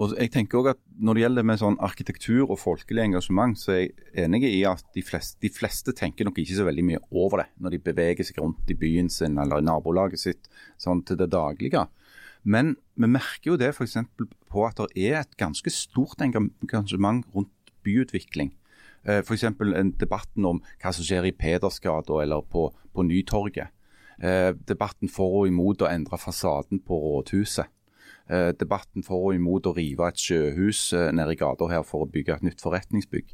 [0.00, 3.74] og jeg tenker også at når det gjelder med sånn arkitektur og folkelig engasjement, så
[3.74, 7.00] er jeg enig i at de fleste, de fleste, tenker nok ikke så veldig mye
[7.12, 10.48] over det når de beveger seg rundt i byen sin eller i nabolaget sitt
[10.80, 11.84] sånn til det daglige.
[12.42, 13.98] Men vi merker jo det f.eks.
[14.50, 18.54] på at det er et ganske stort engasjement rundt byutvikling.
[19.04, 19.44] Eh, F.eks.
[20.00, 23.72] debatten om hva som skjer i Pedersgata eller på, på Nytorget.
[24.20, 27.70] Eh, debatten for og imot å endre fasaden på rådhuset.
[28.30, 32.10] Eh, debatten for og imot å rive et sjøhus nede i gata her for å
[32.10, 33.32] bygge et nytt forretningsbygg.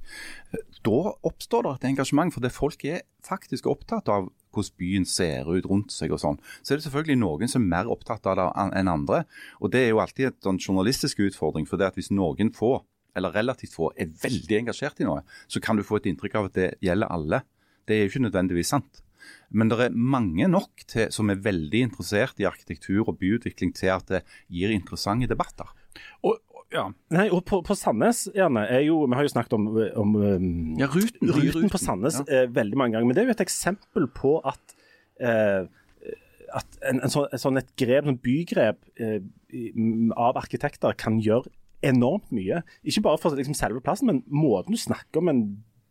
[0.86, 5.48] Da oppstår det et engasjement, for det folk er faktisk opptatt av hvordan byen ser
[5.52, 6.40] ut rundt seg og sånn.
[6.62, 8.48] Så er det selvfølgelig noen som er mer opptatt av det
[8.80, 9.24] enn andre.
[9.60, 11.68] Og det er jo alltid en sånn journalistisk utfordring.
[11.68, 12.78] For det at hvis noen få,
[13.16, 16.50] eller relativt få, er veldig engasjert i noe, så kan du få et inntrykk av
[16.50, 17.42] at det gjelder alle.
[17.86, 19.02] Det er jo ikke nødvendigvis sant.
[19.50, 23.92] Men det er mange nok til, som er veldig interessert i arkitektur og byutvikling til
[23.94, 25.70] at det gir interessante debatter.
[26.26, 26.38] Og,
[26.74, 26.84] ja.
[27.14, 29.68] Nei, og på, på, Sandnes gjerne, er jo, Vi har jo snakket om,
[30.02, 30.46] om um,
[30.80, 32.26] ja, ruten, ruten, ruten, på Sandnes ja.
[32.42, 33.06] eh, veldig mange ganger.
[33.06, 34.74] Men det er jo et eksempel på at,
[35.22, 35.68] eh,
[36.58, 39.20] at en, en sånn, sånn, et grep, sånn bygrep eh,
[40.18, 41.52] av arkitekter kan gjøre
[41.86, 42.64] enormt mye.
[42.82, 45.46] Ikke bare for liksom, selve plassen, men måten du snakker om en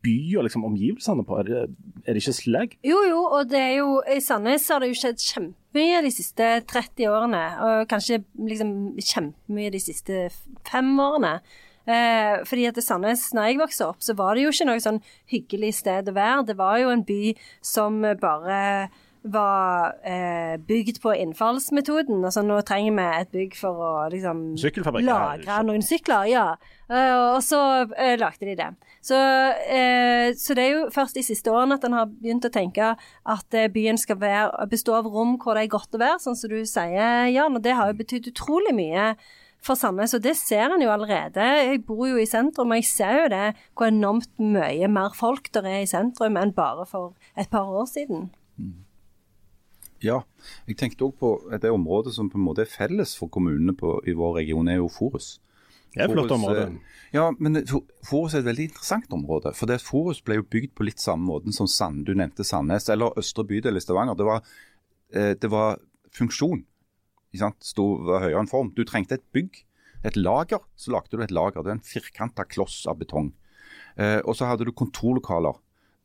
[0.05, 1.39] by og liksom omgivelsene på?
[1.39, 1.63] Er det,
[2.05, 2.73] er det ikke slag?
[2.85, 6.49] Jo, jo, og det er jo I Sandnes har det jo skjedd kjempemye de siste
[6.69, 7.43] 30 årene.
[7.65, 10.27] Og kanskje liksom kjempemye de siste
[10.69, 11.39] fem årene.
[11.85, 15.01] Eh, fordi at Sandnes, når jeg vokste opp, så var det jo ikke noe sånn
[15.31, 16.45] hyggelig sted å være.
[16.49, 17.33] Det var jo en by
[17.65, 18.61] som bare
[19.25, 22.23] var eh, bygd på innfallsmetoden.
[22.25, 24.43] Altså nå trenger vi et bygg for å liksom
[25.01, 26.27] lagre noen sykler.
[26.29, 26.47] Ja.
[26.85, 27.59] Uh, og så
[27.89, 28.67] uh, lagde de det.
[29.01, 32.53] Så, uh, så, det er jo først de siste årene at en har begynt å
[32.53, 36.37] tenke at byen skal være, bestå av rom hvor det er godt å være, sånn
[36.37, 37.57] som du sier, Jan.
[37.57, 39.15] Og det har jo betydd utrolig mye
[39.65, 41.41] for Sandnes, og det ser en jo allerede.
[41.41, 45.49] Jeg bor jo i sentrum, og jeg ser jo det, hvor enormt mye mer folk
[45.57, 48.29] der er i sentrum enn bare for et par år siden.
[48.61, 48.84] Mm.
[50.05, 50.19] Ja,
[50.69, 51.31] jeg tenkte òg på
[51.61, 54.79] det området som på en måte er felles for kommunene på, i vår region, er
[54.79, 55.39] jo Forus.
[55.95, 56.65] Det er et flott område.
[56.67, 57.61] Eh, ja, men
[58.03, 59.53] Forus er et veldig interessant område.
[59.55, 62.89] For det Forus ble jo bygd på litt samme måten som Sand, du nevnte Sandnes,
[62.91, 64.17] eller Østre bydel i Stavanger.
[64.19, 64.43] Det var,
[65.15, 65.79] eh, det var
[66.15, 66.65] funksjon.
[67.63, 68.73] Sto var høyere enn form.
[68.75, 69.63] Du trengte et bygg,
[70.03, 70.61] et lager.
[70.75, 71.63] Så lagde du et lager.
[71.63, 73.33] Det er en firkanta kloss av betong.
[73.97, 75.55] Eh, og så hadde du kontorlokaler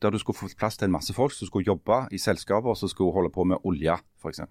[0.01, 2.89] der du skulle få plass til en masse folk som skulle jobbe i selskaper som
[2.89, 4.41] skulle holde på med olje, f.eks.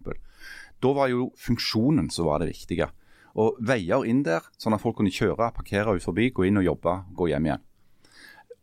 [0.80, 2.90] Da var jo funksjonen som var det viktige.
[3.38, 6.66] Og veier inn der, sånn at folk kunne kjøre, parkere ut forbi, gå inn og
[6.66, 7.66] jobbe, gå hjem igjen.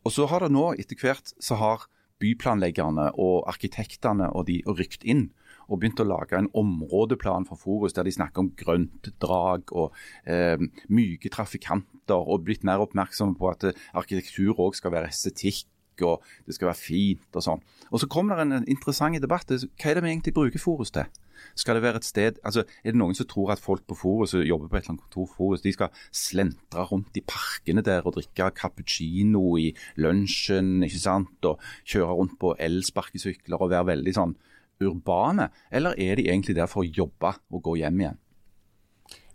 [0.08, 1.88] Og så har det nå, etter hvert, så har
[2.24, 5.30] byplanleggerne og arkitektene og de rykt inn
[5.68, 9.96] og begynt å lage en områdeplan for Forus der de snakker om grønt drag og
[10.24, 10.56] eh,
[10.88, 15.68] myke trafikanter, og blitt mer oppmerksomme på at arkitektur òg skal være estetikk
[16.06, 17.64] og det skal være fint og sånn.
[17.92, 19.48] Og Så kommer det en interessant debatt.
[19.48, 21.08] Hva er det vi egentlig bruker Forus til?
[21.56, 24.34] Skal det være et sted, altså Er det noen som tror at folk på Forus
[24.34, 28.06] og jobber på et eller annet kontor Forus, de skal slentre rundt i parkene der
[28.06, 29.72] og drikke cappuccino i
[30.02, 34.38] lunsjen ikke sant, og kjøre rundt på elsparkesykler og være veldig sånn
[34.82, 35.50] urbane?
[35.72, 38.24] Eller er de egentlig der for å jobbe og gå hjem igjen?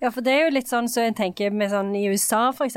[0.03, 2.75] Ja, for det er jo litt sånn så jeg tenker med sånn i USA f.eks.,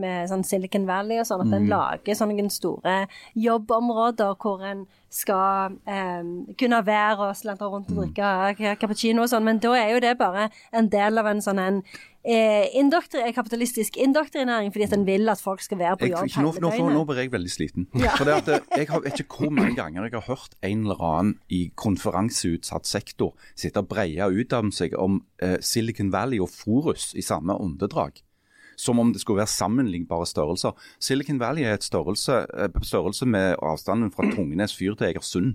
[0.00, 1.56] med sånn Silicon Valley og sånn, at mm.
[1.58, 2.94] en lager sånne store
[3.36, 6.24] jobbområder hvor en skal eh,
[6.56, 8.14] kunne være og slentre rundt og mm.
[8.16, 11.60] drikke cappuccino og sånn, men da er jo det bare en del av en sånn
[11.60, 11.82] en
[12.24, 16.52] eh, indoktri kapitalistisk indoktrinering fordi at en vil at folk skal være på jobb hele
[16.56, 16.78] døgnet.
[16.78, 17.86] Nå, nå, blir jeg veldig sliten.
[17.98, 18.16] Ja.
[18.16, 21.06] For det at eh, Jeg har ikke hvor mange ganger jeg har hørt en eller
[21.12, 26.50] annen i konferanseutsatt sektor sitte og breie ut av seg om eh, Silicon Valley og
[26.52, 28.22] Forus i samme åndedrag
[28.76, 30.72] som om det skulle være sammenlignbare størrelser.
[31.00, 35.54] Silicon Valley er et størrelse, eh, størrelse med avstanden fra Tungenes fyr til Egersund.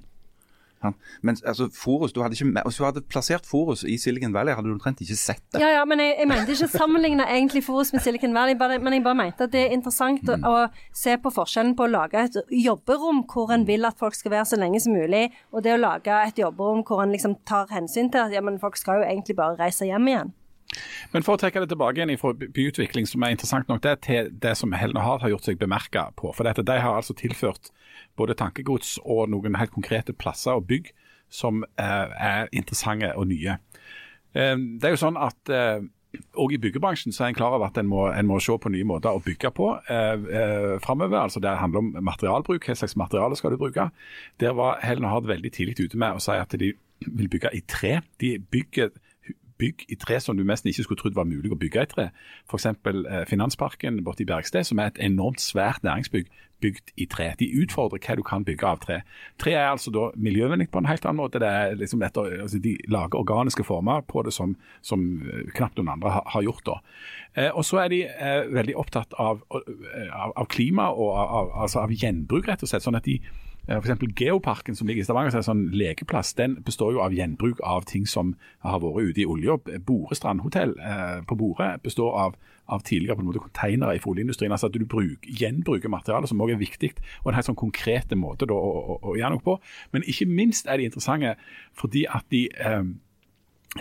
[0.84, 0.92] Ja.
[1.26, 4.70] Men altså, Forus, du hadde ikke, Hvis du hadde plassert Forus i Silicon Valley, hadde
[4.70, 5.62] du omtrent ikke sett det.
[5.64, 8.78] Ja, ja, men jeg, jeg mente ikke å sammenligne egentlig Forus med Silicon Valley, bare,
[8.84, 10.46] men jeg bare mente at det er interessant mm.
[10.46, 14.18] å, å, se på forskjellen på å lage et jobberom hvor en vil at folk
[14.18, 17.40] skal være så lenge som mulig, og det å lage et jobberom hvor en liksom
[17.50, 20.36] tar hensyn til at ja, men folk skal jo egentlig bare reise hjem igjen.
[21.14, 24.02] Men for å trekke det tilbake igjen fra byutvikling, som er interessant nok, det er
[24.04, 26.34] til det som Helne Hard har gjort seg bemerka på.
[26.36, 27.72] For dette, de har altså tilført
[28.18, 30.91] både tankegods og noen helt konkrete plasser og bygg
[31.30, 33.57] som eh, er interessante og nye.
[34.34, 35.86] Eh, det er jo sånn at eh,
[36.39, 38.72] og I byggebransjen så er en klar over at en må, en må se på
[38.74, 41.20] nye måter å bygge på eh, eh, framover.
[41.20, 42.65] Altså det handler om materialbruk.
[42.65, 43.89] Hva slags materiale skal du bruke?
[44.41, 46.72] Der var Helen Hard veldig tidlig ute med å si at de
[47.05, 47.99] vil bygge i tre.
[48.24, 48.95] De bygger
[49.58, 52.10] bygg i tre som du nesten ikke skulle trodd var mulig å bygge i tre.
[52.49, 52.68] F.eks.
[52.72, 56.30] Eh, Finansparken borte i Bergsted, som er et enormt svært næringsbygg
[56.62, 57.32] bygd i tre.
[57.39, 58.99] De utfordrer hva du kan bygge av tre.
[59.41, 61.41] Tre er altså da miljøvennlig på en helt annen måte.
[61.78, 64.55] Liksom etter, altså de lager organiske former på det som,
[64.86, 66.66] som eh, knapt noen andre har, gjort.
[66.66, 66.78] da.
[67.36, 71.84] Eh, og så er de eh, veldig opptatt av, av, av klima og av, altså
[71.86, 72.86] av gjenbruk, rett og slett.
[72.86, 73.20] sånn at de
[73.68, 73.99] F.eks.
[74.15, 77.59] Geoparken som ligger i Stavanger, som er en sånn lekeplass, den består jo av gjenbruk
[77.68, 79.57] av ting som har vært ute i olja.
[79.84, 82.38] Bore strandhotell eh, på Bore består av,
[82.72, 84.55] av tidligere på en måte konteinere i oljeindustrien.
[84.55, 86.93] Altså at du bruk, gjenbruker materiale, som også er viktig,
[87.24, 89.57] og en helt sånn konkrete måte da, å, å, å, gjøre noe på.
[89.91, 91.36] Men ikke minst er de interessante
[91.78, 92.88] fordi at de eh,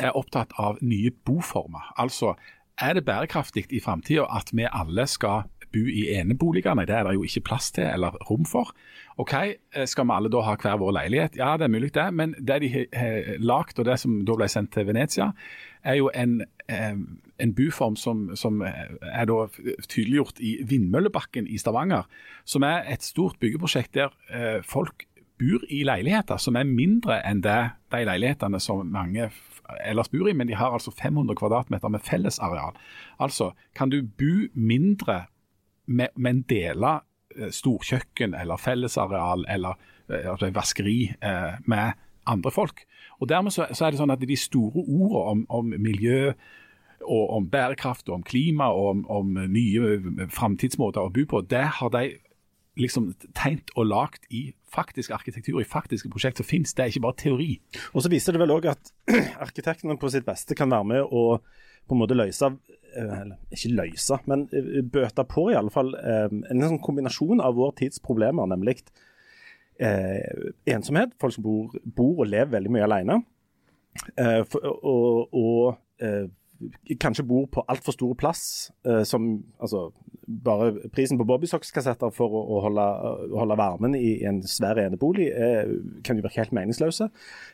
[0.02, 1.92] er opptatt av nye boformer.
[2.02, 2.34] Altså,
[2.82, 5.46] er det bærekraftig i framtida at vi alle skal
[5.76, 6.86] bo i eneboligene.
[6.88, 8.72] Det er det jo ikke plass til eller rom for.
[9.20, 11.38] OK, eh, skal vi alle da ha hver vår leilighet?
[11.38, 12.08] Ja, det er mulig det.
[12.14, 15.30] Men det de har lagd, og det som da ble sendt til Venezia,
[15.84, 16.96] er jo en, eh,
[17.38, 19.46] en buform som, som, er da
[19.88, 22.08] tydeliggjort i Vindmøllebakken i Stavanger.
[22.44, 25.06] Som er et stort byggeprosjekt der eh, folk
[25.38, 27.60] bor i leiligheter som er mindre enn det,
[27.92, 29.28] de leilighetene som mange
[29.84, 32.76] ellers bor i, men de har altså 500 kvadratmeter med fellesareal.
[33.20, 35.24] Altså, kan du bo mindre
[35.86, 36.98] men dele
[37.36, 39.78] eh, storkjøkken eller fellesareal eller
[40.08, 42.84] altså vaskeri eh, med andre folk.
[43.20, 46.32] Og Dermed så, så, er det sånn at de store ordene om, om miljø
[47.06, 51.66] og om bærekraft og om klima og om, om nye framtidsmåter å bo på, det
[51.78, 52.16] har de
[52.76, 56.74] liksom tegnet og lagd i faktisk arkitektur, i faktiske prosjekt som finnes.
[56.76, 57.50] Det er ikke bare teori.
[57.94, 58.92] Og Så viser det vel òg at
[59.46, 61.38] arkitektene på sitt beste kan være med å
[61.86, 65.94] på en måte løse eh, eller ikke løse, men eh, bøte på i alle fall
[65.98, 68.80] eh, en sånn kombinasjon av vår tids problemer, nemlig
[69.78, 71.14] eh, ensomhet.
[71.20, 73.20] Folk som bor, bor, og lever veldig mye alene.
[74.16, 76.26] Eh, for, og, og eh,
[77.00, 78.42] kanskje bor på altfor stor plass,
[78.86, 79.90] eh, som altså
[80.26, 82.84] bare prisen på bobbysocks-kassetter for å, å, holde,
[83.30, 85.74] å, holde, varmen i en svær enebolig eh,
[86.06, 87.08] kan jo virke helt meningsløse.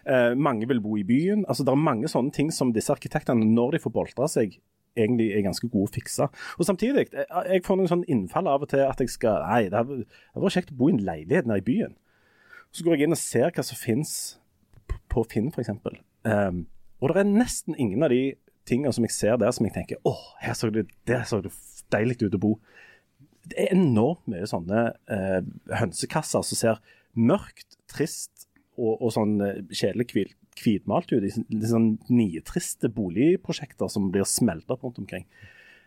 [0.06, 1.44] Eh, mange vil bo i byen.
[1.48, 4.56] altså Det er mange sånne ting som disse arkitektene, når de får boltra seg,
[4.96, 6.28] egentlig er ganske gode å fikse.
[6.58, 9.64] Og Samtidig, jeg, jeg får noen sånn innfall av og til at jeg skal Nei,
[9.72, 10.04] det hadde
[10.36, 11.96] vært kjekt å bo i en leilighet nede i byen.
[12.72, 14.12] Så går jeg inn og ser hva som finnes
[15.12, 15.74] på Finn, f.eks.
[16.24, 16.64] Um,
[17.02, 18.36] og det er nesten ingen av de
[18.68, 21.52] tingene som jeg ser der som jeg tenker åh, her så det, der så det
[21.92, 22.52] deilig ut å bo.
[23.48, 25.40] Det er enormt mye sånne eh,
[25.80, 26.82] hønsekasser som ser
[27.18, 28.46] mørkt, trist
[28.78, 30.28] og, og sånn eh, kjedelig
[30.62, 31.24] hvitmalt ut.
[31.26, 35.26] i sånn nitriste boligprosjekter som blir smelta rundt omkring.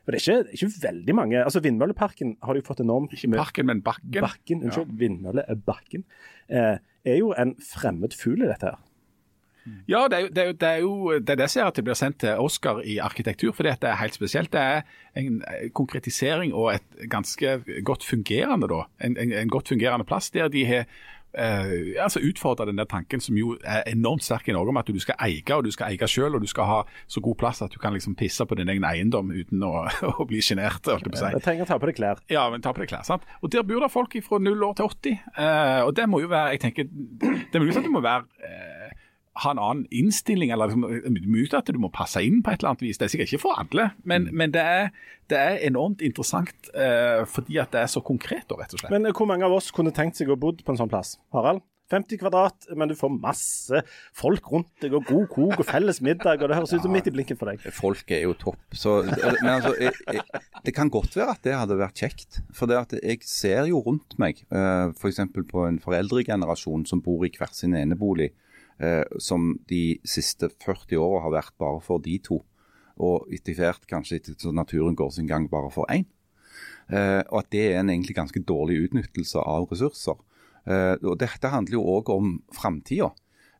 [0.05, 3.65] For det er ikke, ikke, veldig mange altså Vindmølleparken har de fått enormt Ikke parken,
[3.71, 4.21] men bakken.
[4.21, 4.91] Bakken, Unnskyld.
[4.91, 4.97] Ja.
[5.01, 6.05] Vindmøllebakken.
[6.45, 8.83] Eh, er jo en fremmed fugl i dette her.
[9.89, 11.97] Ja, det er, det, det, er jo, det er det som gjør at det blir
[11.97, 14.53] sendt til Oscar i arkitektur, fordi det er helt spesielt.
[14.53, 14.81] Det er
[15.17, 15.41] en
[15.73, 17.57] konkretisering og et ganske
[17.87, 20.87] godt fungerende, da, en, en, en godt fungerende plass der de har
[21.35, 24.87] Uh, altså utfordre den der tanken som jo er enormt sterk i Norge, om at
[24.87, 26.77] du skal eie og du skal eie selv, og du skal ha
[27.11, 29.83] så god plass at du kan liksom pisse på din egen eiendom uten å,
[30.15, 30.87] å bli sjenert.
[30.87, 31.25] Si.
[31.35, 32.21] Jeg trenger å ta på deg klær.
[32.31, 33.27] Ja, men ta på deg klær, sant?
[33.41, 35.19] Og Der bor det folk fra 0 år til 80.
[35.35, 38.47] Uh, og det må jo være jeg tenker, Det er mulig at det må være
[38.47, 38.95] eh,
[39.43, 42.85] ha en annen innstilling, eller liksom, at du må passe inn på et eller annet
[42.85, 42.99] vis.
[42.99, 44.41] Det er sikkert ikke for alle, men, mm.
[44.41, 44.89] men det, er,
[45.31, 48.93] det, er, enormt interessant uh, fordi at det er så konkret, rett og slett.
[48.95, 51.17] Men hvor mange av oss kunne tenkt seg å bo på en sånn plass?
[51.35, 51.63] Harald?
[51.91, 53.81] 50 kvadrat, men du får masse
[54.17, 56.41] folk rundt deg, og god kok og felles middag.
[56.41, 57.61] og Det høres ut som midt i blinken for deg.
[57.75, 58.63] Folk er jo topp.
[58.73, 60.23] Så, men altså, jeg, jeg,
[60.65, 62.39] det kan godt være at det hadde vært kjekt.
[62.57, 65.21] For det at jeg ser jo rundt meg, uh, eh, f.eks.
[65.51, 68.31] på en foreldregenerasjon som bor i hver sin enebolig
[68.79, 72.41] eh, som de siste 40 åra har vært bare for de to.
[72.95, 76.07] Og etter hvert, kanskje etter naturen går sin gang, bare for én.
[76.91, 80.17] Eh, og at det er en egentlig ganske dårlig utnyttelse av ressurser.
[80.65, 83.11] Eh, og Dette handler jo òg om framtida.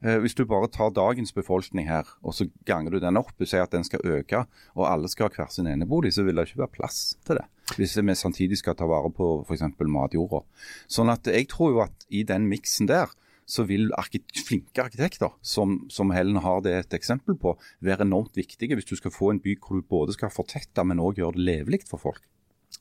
[0.06, 3.50] Eh, hvis du bare tar dagens befolkning her, og så ganger du den opp og
[3.50, 4.44] sier at den skal øke,
[4.76, 7.46] og alle skal ha hver sin enebolig, så vil det ikke være plass til det.
[7.80, 9.64] Hvis vi samtidig skal ta vare på f.eks.
[9.80, 10.44] matjorda.
[10.92, 13.10] Sånn at jeg tror jo at i den miksen der,
[13.46, 18.38] så vil arkite flinke arkitekter, som, som, Helen har det et eksempel på, være enormt
[18.38, 21.38] viktige hvis du skal få en by hvor du både skal fortette, men òg gjøre
[21.38, 22.24] det levelig for folk.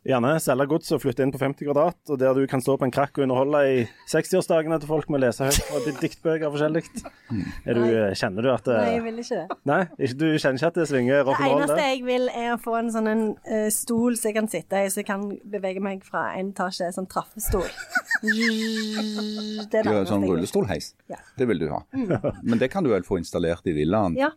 [0.04, 2.84] Gjerne selge gods og flytte inn på 50 kvadrat, og der du kan stå på
[2.84, 3.76] en krakk og underholde i
[4.10, 6.82] 60-årsdagene til folk med å lese høyt fra diktbøker forskjellig.
[7.30, 7.80] Du,
[8.20, 9.56] kjenner du at det, Nei, jeg vil ikke det.
[9.70, 9.78] Nei,
[10.12, 11.62] Du kjenner ikke at det svinger rock'n'roll?
[11.64, 14.50] Det eneste jeg vil, er å få en sånn en, uh, stol så jeg kan
[14.52, 15.24] sitte i, så jeg kan
[15.54, 17.64] bevege meg fra en etasje, sånn traffestol.
[18.24, 20.92] det er du har sånn rullestolheis?
[21.12, 21.22] Ja.
[21.38, 21.80] Det vil du ha.
[21.96, 22.12] Mm.
[22.42, 24.20] Men det kan du vel få installert i villaen?
[24.20, 24.34] Ja.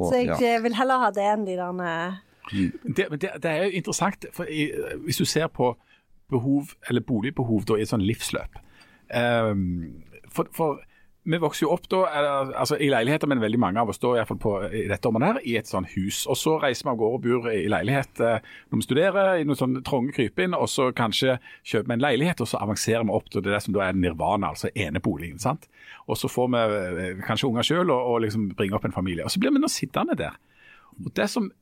[0.00, 0.56] Så jeg ja.
[0.64, 2.29] vil heller ha det enn de der Mm.
[2.50, 4.70] Det, det, det, er jo interessant, for i,
[5.04, 5.74] hvis du ser på
[6.30, 8.58] behov, eller boligbehov da, i et sånn livsløp
[9.10, 10.78] um, for, for,
[11.22, 12.00] vi vokser jo opp da,
[12.62, 15.40] altså i leiligheter, men veldig mange av oss da, i, på, i dette området her,
[15.44, 16.22] i et sånn hus.
[16.30, 19.44] Og Så reiser vi av gårde og bor i leilighet eh, når vi studerer, i
[19.44, 23.16] noen sånne trange krypinn, og så kanskje kjøper vi en leilighet, og så avanserer vi
[23.18, 25.38] opp til det som da er nirvana, altså eneboligen.
[25.42, 25.68] sant?
[26.08, 26.64] Og så får vi
[27.04, 29.26] eh, kanskje unger sjøl og, og liksom bringer opp en familie.
[29.26, 30.40] Og så blir vi nå sittende der.
[31.04, 31.52] Og Det som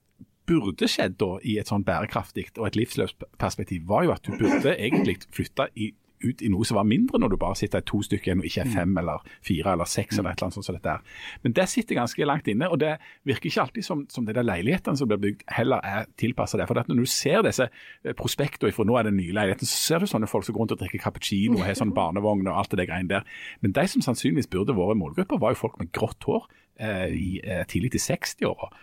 [0.48, 4.74] burde skjedd da i et sånn bærekraftig og et livsløpsperspektiv, var jo at du burde
[4.74, 5.92] egentlig flytte i,
[6.24, 8.48] ut i noe som var mindre, når du bare sitter i to stykker igjen og
[8.48, 9.00] ikke er fem mm.
[9.02, 11.22] eller fire eller seks eller et eller annet sånt som dette er.
[11.44, 12.94] Men det sitter ganske langt inne, og det
[13.28, 16.68] virker ikke alltid som, som det der leilighetene som blir bygd, heller er tilpassa det.
[16.70, 20.02] For når du ser disse eh, prospektene fra nå er det nye leiligheten, så ser
[20.02, 22.78] du sånne folk som går rundt og drikker cappuccino og har sånn barnevogn og alt
[22.78, 23.38] det greiene der.
[23.62, 26.48] Men de som sannsynligvis burde vært målgrupper, var jo folk med grått hår
[26.80, 28.78] eh, i, eh, tidlig til 60-åra eh,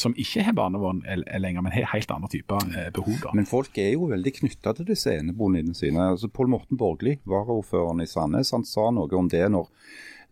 [0.00, 3.18] som ikke har barnevogn lenger, men har helt andre typer eh, behov.
[3.22, 3.34] Da.
[3.38, 6.10] Men folk er jo veldig knytta til disse eneboligene sine.
[6.14, 9.70] Altså, Pål Morten Borgli, varaordføreren i Sandnes, han sa noe om det når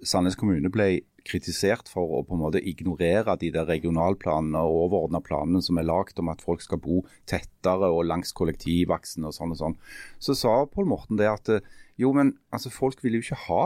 [0.06, 5.20] Sandnes kommune ble kritisert for å på en måte ignorere de der regionalplanene og overordna
[5.24, 9.52] planene som er lagd om at folk skal bo tettere og langs kollektivaksen og sånn
[9.52, 9.76] og sånn.
[10.22, 11.52] Så sa Pål Morten det at
[11.98, 13.64] jo, men altså, folk vil jo ikke ha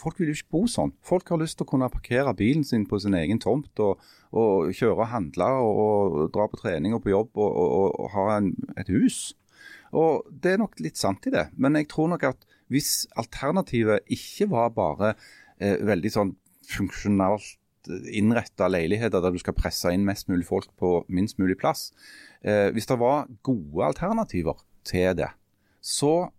[0.00, 0.92] Folk vil jo ikke bo sånn.
[1.06, 4.02] Folk har lyst til å kunne parkere bilen sin på sin egen tomt og,
[4.34, 7.58] og kjøre og handle og, og, dra på trening og på jobb og,
[8.02, 9.32] og ha en, et hus.
[9.94, 14.06] Og Det er nok litt sant i det, men jeg tror nok at hvis alternativet
[14.12, 15.12] ikke var bare
[15.60, 16.32] eh, veldig sånn
[16.66, 17.54] funksjonalt
[18.08, 21.90] innretta leiligheter der du skal presse inn mest mulig folk på minst mulig plass,
[22.42, 25.30] eh, hvis det var gode alternativer til det,
[25.84, 26.30] så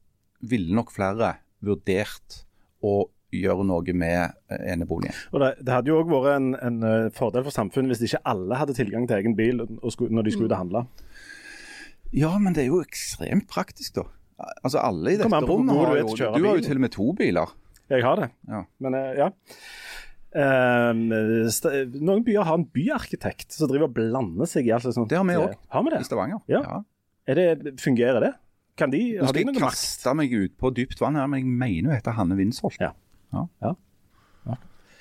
[0.41, 1.35] ville nok flere
[1.65, 2.41] vurdert
[2.85, 3.05] å
[3.43, 5.15] gjøre noe med eh, eneboligen.
[5.33, 8.23] Og det, det, hadde jo òg vært en, en, eh, fordel for samfunnet hvis ikke
[8.31, 9.63] alle hadde tilgang til egen bil
[9.93, 10.85] skulle, når de skulle ut og handle.
[12.15, 14.07] Ja, men det er jo ekstremt praktisk, da.
[14.67, 17.51] Altså Alle i dette rommet har jo Du har jo til og med to biler.
[17.91, 18.63] Jeg har det, ja.
[18.81, 19.27] men uh, ja.
[20.35, 20.89] Uh,
[22.01, 25.07] noen byer har en byarkitekt som driver og blander seg i alt sånt.
[25.11, 26.41] Det har vi òg, i Stavanger.
[26.51, 26.81] Ja.
[27.29, 28.33] Det, fungerer det?
[28.75, 31.93] Kan de, Nå skal jeg kaste meg ut på dypt vann her, men jeg mener
[31.93, 32.81] jo heter Hanne Winsholt.
[32.81, 32.91] Ja.
[33.35, 33.73] Ja.
[34.45, 34.55] ja.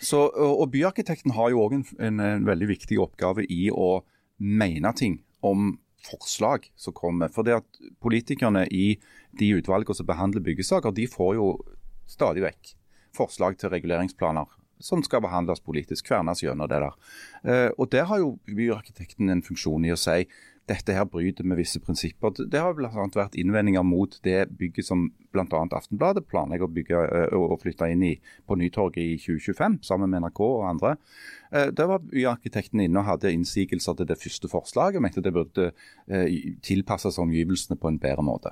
[0.05, 4.03] Så, og, og byarkitekten har jo òg en, en, en, veldig viktig oppgave i å
[4.39, 7.33] mene ting om forslag som kommer.
[7.33, 8.99] For det at Politikerne i
[9.39, 11.49] de utvalgene som behandler byggesaker, de får jo
[12.11, 12.75] stadig vekk
[13.17, 14.51] forslag til reguleringsplaner
[14.85, 16.97] som skal behandles politisk, kvernes gjennom det der.
[17.45, 20.27] Eh, og Der har jo byarkitekten en funksjon i å si
[20.71, 22.33] dette her bryter med visse prinsipper.
[22.49, 22.89] Det har bl.a.
[23.15, 25.61] vært innvendinger mot det bygget som bl.a.
[25.77, 27.03] Aftenbladet planlegger å bygge
[27.37, 28.15] og flytte inn i
[28.49, 30.95] på Nytorget i 2025, sammen med NRK og andre.
[31.55, 35.03] Der var byarkitekten inne og hadde innsigelser til det første forslaget.
[35.03, 35.71] Mente det burde
[36.67, 38.51] tilpasses omgivelsene på en bedre måte.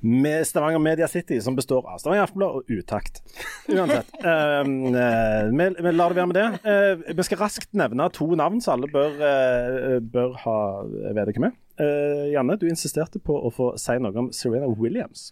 [0.00, 3.22] Med Stavanger Media City, som består av Stavanger Aftenblad og Utakt.
[3.68, 4.10] Uansett.
[4.24, 6.48] uh, vi, vi, lar det være med det.
[6.64, 10.58] Uh, vi skal raskt nevne to navn som alle bør, uh, bør ha
[11.16, 11.58] vet hvem er.
[12.34, 15.30] Janne, du insisterte på å få si noe om Serena Williams.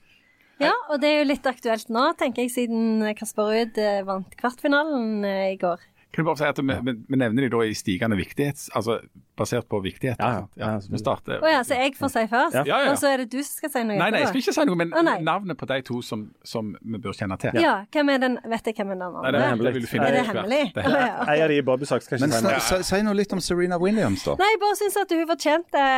[0.59, 5.27] Ja, og det er jo litt aktuelt nå, tenker jeg, siden Kasper Ruud vant kvartfinalen
[5.29, 5.85] i går.
[6.13, 6.81] Kan du bare si at vi, ja.
[6.83, 8.97] vi nevner de da i stigende viktighet, altså
[9.39, 10.17] basert på viktighet.
[10.19, 10.71] Ja, ja.
[10.91, 11.43] vi starter.
[11.45, 12.79] Oh, ja, så jeg får si først, ja.
[12.91, 13.99] og så er det du som skal si noe?
[14.01, 16.73] Nei, nei, jeg skal ikke si noe, men oh, navnet på de to som, som,
[16.81, 17.61] vi bør kjenne til.
[17.63, 19.23] Ja, hvem er den, Vet jeg hvem er den andre?
[19.23, 19.85] Nei, det er hemmelig.
[20.01, 20.61] Er det hemmelig?
[20.73, 22.83] En oh, Jeg er i Bobbysak, skal ikke si noe.
[22.91, 24.39] Si noe litt om Serena Williams, da.
[24.41, 25.89] Nei, jeg bare syns at hun fortjente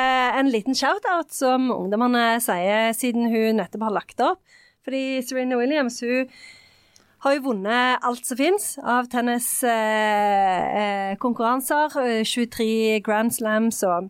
[0.43, 4.43] en liten shout-out, som ungdommene sier, siden hun nettopp har lagt opp.
[4.85, 6.27] Fordi Serena Williams, hun
[7.21, 11.87] har jo vunnet alt som fins av tenniskonkurranser.
[12.05, 14.09] Eh, 23 eh, Grand Slams og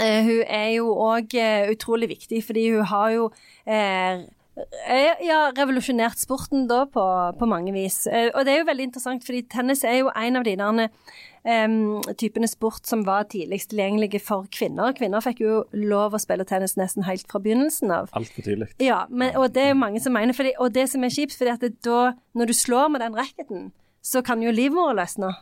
[0.00, 3.24] eh, Hun er jo òg eh, utrolig viktig, fordi hun har jo
[3.66, 4.18] eh,
[4.56, 7.04] ja, revolusjonert sporten da på,
[7.38, 8.04] på, mange vis.
[8.08, 10.88] Og det er jo veldig interessant, fordi tennis er jo en av de der
[11.46, 14.94] um, typene sport som var tidligst tilgjengelige for kvinner.
[14.96, 18.10] Kvinner fikk jo lov å spille tennis nesten helt fra begynnelsen av.
[18.16, 18.70] Altfor tidlig.
[18.82, 21.36] Ja, men, og det er jo mange som mener, fordi, og det som er kjipt,
[21.38, 23.68] fordi at da, når du slår med den racketen
[24.06, 25.32] så kan jo livmoren løsne.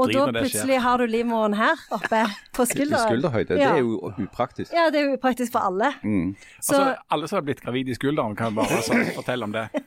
[0.00, 2.22] Og da plutselig har du livmoren her oppe
[2.56, 3.04] på skulderen.
[3.04, 3.58] I skulderhøyde.
[3.60, 3.74] Ja.
[3.74, 4.72] Det er jo upraktisk.
[4.72, 5.92] Ja, det er upraktisk for alle.
[6.00, 6.30] Mm.
[6.60, 8.80] Så, altså, alle som har blitt gravid i skulderen, kan bare
[9.18, 9.68] fortelle om det.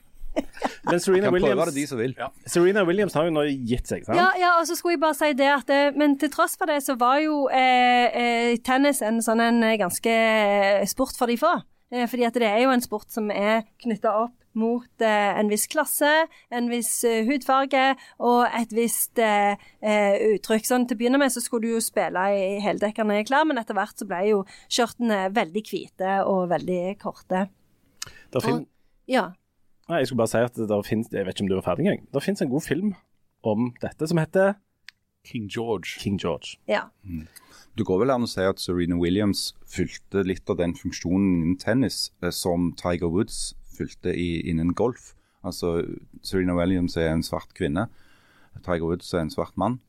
[0.89, 2.14] Men Serena Williams, de.
[2.18, 2.30] Ja.
[2.45, 4.18] Serena Williams har jo nå gitt seg, sant?
[4.18, 6.70] Ja, ja, og så skulle jeg bare si det at eh, Men til tross for
[6.70, 10.16] det, så var jo eh, eh, tennis en sånn en eh, ganske
[10.89, 11.53] sport for de få.
[11.93, 15.51] Eh, fordi at det er jo en sport som er knytta opp mot eh, en
[15.51, 16.12] viss klasse,
[16.54, 16.91] en viss
[17.28, 17.84] hudfarge
[18.24, 20.68] og et visst uttrykk.
[20.68, 23.78] Sånn Til å begynne med så skulle du jo spille i heldekkende klær, men etter
[23.78, 27.47] hvert så ble jo skjørtene veldig hvite og veldig korte.
[28.39, 28.66] Og,
[29.10, 29.30] ja.
[29.89, 31.86] Nei, jeg skulle bare si at der finnes, Jeg vet ikke om du var ferdig
[31.86, 32.06] engang.
[32.14, 32.93] Det finnes en god film
[33.43, 34.56] om dette som heter
[35.28, 35.99] King George.
[35.99, 36.58] King George.
[36.68, 36.88] Ja.
[37.04, 37.28] Mm.
[37.76, 41.60] Du går vel an å si at Serena Williams fylte litt av den funksjonen innen
[41.60, 45.13] tennis eh, som Tiger Woods fylte innen golf.
[45.43, 45.82] Altså
[46.24, 47.89] Serena Williams er en svart kvinne.
[48.63, 49.82] Tiger Woods er en svart mann.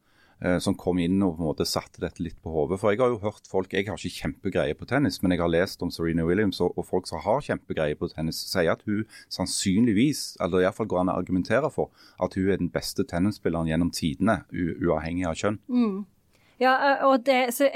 [0.44, 2.80] Eh, som kom inn og på en måte satte dette litt på hodet.
[2.80, 5.52] For jeg har jo hørt folk Jeg har ikke kjempegreie på tennis, men jeg har
[5.52, 9.06] lest om Serena Williams, og, og folk som har kjempegreie på tennis, sier at hun
[9.32, 13.92] sannsynligvis, eller iallfall går an å argumentere for, at hun er den beste tennisspilleren gjennom
[13.94, 15.60] tidene, uavhengig av kjønn.
[15.70, 16.02] Mm.
[16.60, 17.68] Ja, og det, så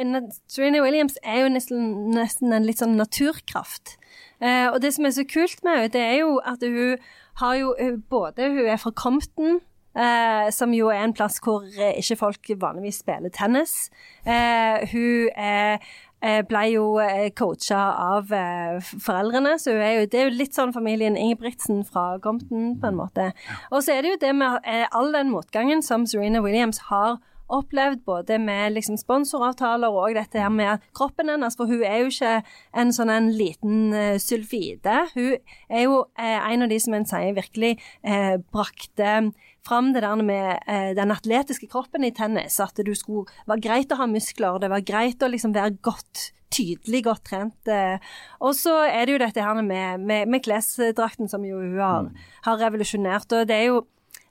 [0.48, 3.96] Serena Williams er jo nesten, nesten en litt sånn naturkraft.
[4.38, 7.00] Eh, og det som er så kult med henne, det er jo at hun
[7.38, 7.74] har jo
[8.10, 9.60] både Hun er fra Compton,
[9.98, 13.90] eh, som jo er en plass hvor eh, ikke folk vanligvis spiller tennis.
[14.26, 15.78] Eh, hun er
[16.22, 17.80] eh, ble jo eh, coacha
[18.14, 22.76] av eh, foreldrene, så er jo, det er jo litt sånn familien Ingebrigtsen fra Compton,
[22.80, 23.30] på en måte.
[23.70, 27.18] Og så er det jo det med all den motgangen som Serena Williams har
[27.48, 31.56] opplevd, både med liksom sponsoravtaler og dette her med kroppen hennes.
[31.58, 32.34] For hun er jo ikke
[32.82, 35.04] en sånn en liten uh, sulfide.
[35.14, 35.36] Hun
[35.68, 37.76] er jo uh, en av de som en sier virkelig
[38.06, 39.30] uh, brakte
[39.68, 42.58] fram det der med eh, den atletiske kroppen i tennis.
[42.60, 46.30] At det skulle var greit å ha muskler, det var greit å liksom være godt
[46.54, 47.68] tydelig godt trent.
[47.68, 47.98] Eh.
[48.40, 52.08] Og så er det jo dette her med, med, med klesdrakten som jo hun har,
[52.08, 52.24] mm.
[52.46, 53.32] har, revolusjonert.
[53.36, 53.82] Og det er jo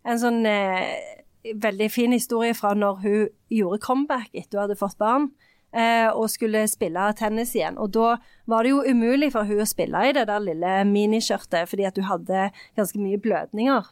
[0.07, 1.16] en sånn eh,
[1.55, 5.29] veldig fin historie fra når hun gjorde comeback etter hun hadde fått barn.
[5.75, 7.75] Eh, og skulle spille tennis igjen.
[7.77, 8.15] Og da
[8.49, 11.99] var det jo umulig for hun å spille i det der lille miniskjørtet, fordi at
[11.99, 12.45] hun hadde
[12.79, 13.89] ganske mye blødninger.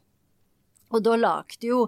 [0.96, 1.82] Og da lagde jo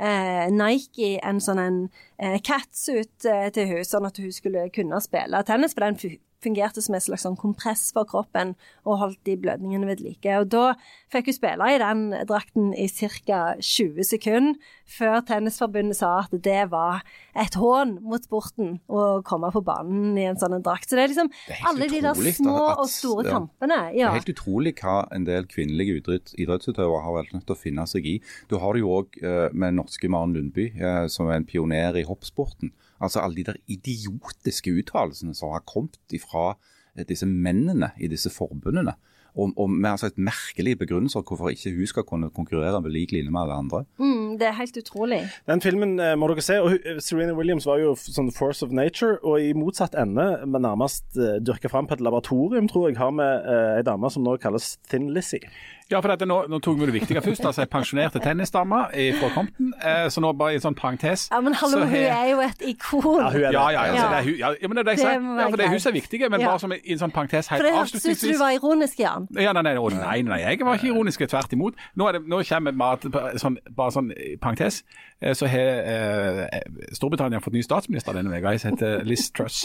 [0.00, 1.78] eh, Nike en sånn en
[2.16, 5.76] eh, catsuit eh, til hun, sånn at hun skulle kunne spille tennis.
[5.76, 10.02] For den fungerte som et slags sånn kompress for kroppen og holdt de blødningene ved
[10.04, 10.38] like.
[10.40, 10.74] Og da
[11.12, 13.42] fikk hun spille i den drakten i ca.
[13.58, 17.02] 20 sekunder, før Tennisforbundet sa at det var
[17.40, 20.90] et hån mot sporten å komme på banen i en sånn drakt.
[20.90, 23.80] Så det er liksom det er alle de der små at, og store ja, kampene.
[23.96, 24.10] Ja.
[24.10, 27.60] Det er helt utrolig hva en del kvinnelige idrett, idrettsutøvere har vært nødt til å
[27.60, 28.16] finne seg i.
[28.50, 32.00] Du har det jo òg uh, med norske Maren Lundby, uh, som er en pioner
[32.00, 32.74] i hoppsporten.
[33.00, 36.54] Altså alle de der idiotiske uttalelsene som har kommet fra
[36.96, 38.94] eh, disse mennene i disse forbundene.
[39.34, 43.12] Og, og med altså et merkelig begrunnelse hvorfor ikke hun skal kunne konkurrere med lik
[43.12, 43.84] linje med alle andre.
[43.98, 45.20] Mm, det er helt utrolig.
[45.50, 46.60] Den filmen eh, må dere se.
[46.62, 50.64] og eh, Serena Williams var jo sånn force of nature, og i motsatt ende, men
[50.64, 53.30] nærmest uh, dyrka fram på et laboratorium, tror jeg, har vi
[53.78, 55.42] ei dame som nå kalles Thin Lizzie.
[55.90, 57.44] Ja, for dette, nå, nå, tok vi det viktige først.
[57.44, 58.78] altså Jeg pensjonerte tennisdame
[59.20, 59.74] fra Compton.
[59.84, 61.26] Eh, så nå bare i en sånn parentes.
[61.28, 63.20] Ja, Men hallo, hun er jo et ikon.
[63.20, 63.52] Ja, hun er det.
[63.52, 64.06] Ja, ja, ja.
[64.14, 65.20] Det er, ja, men det er det jeg sier.
[65.20, 67.52] Ja, for det er hun som er viktig, men bare som i en sånn parentes
[67.52, 68.00] helt avslutningsvis.
[68.00, 69.23] For det syns du var ironisk, Jan?
[69.38, 71.24] Ja, nei, nei, nei, nei, jeg var ikke ironisk.
[71.30, 71.78] Tvert imot.
[71.96, 73.06] Nå, det, nå kommer mat,
[73.40, 74.10] sånn, bare sånn
[74.42, 74.82] parentes.
[75.20, 76.58] Eh, så har eh,
[76.96, 79.64] Storbritannia fått ny statsminister denne uka, som heter Liz Truss.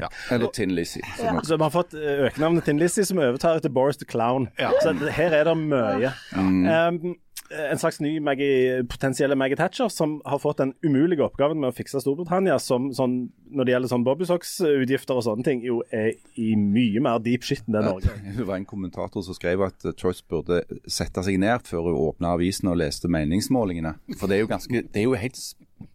[0.00, 0.10] ja.
[0.30, 1.02] Eller Tin Lizzie.
[1.16, 4.48] Så vi har fått eh, økenavnet Tin Lizzie, som overtar etter Boris the Clown.
[4.84, 6.14] Så her er det mye.
[6.36, 6.62] Mm.
[6.70, 7.18] Um,
[7.50, 11.74] en slags ny Maggie, potensielle Maggie Thatcher, som har fått den umulige oppgaven med å
[11.74, 13.16] fikse Storbritannia, som sånn,
[13.50, 17.46] når det gjelder sånn Bobby Socks-utgifter og sånne ting, jo er i mye mer deep
[17.46, 18.14] shit enn det Norge.
[18.36, 22.36] Det var en kommentator som skrev at Choice burde sette seg ned før hun åpna
[22.38, 23.96] avisen og leste meningsmålingene.
[24.14, 25.42] For det er jo ganske Det er jo helt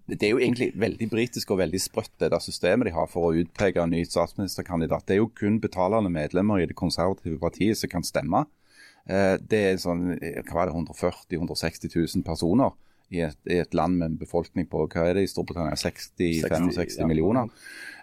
[0.05, 3.29] det er jo egentlig veldig britisk og veldig sprøtt det der systemet de har for
[3.29, 5.05] å utpeke en ny statsministerkandidat.
[5.07, 8.43] Det er jo kun betalende medlemmer i det konservative partiet som kan stemme.
[9.05, 12.73] Eh, det er sånn, eh, hva er det, 140 000-160 000 personer
[13.13, 17.03] i et, i et, land med en befolkning på hva er det i Storbritannia, 60-65
[17.03, 17.09] ja.
[17.09, 17.51] millioner.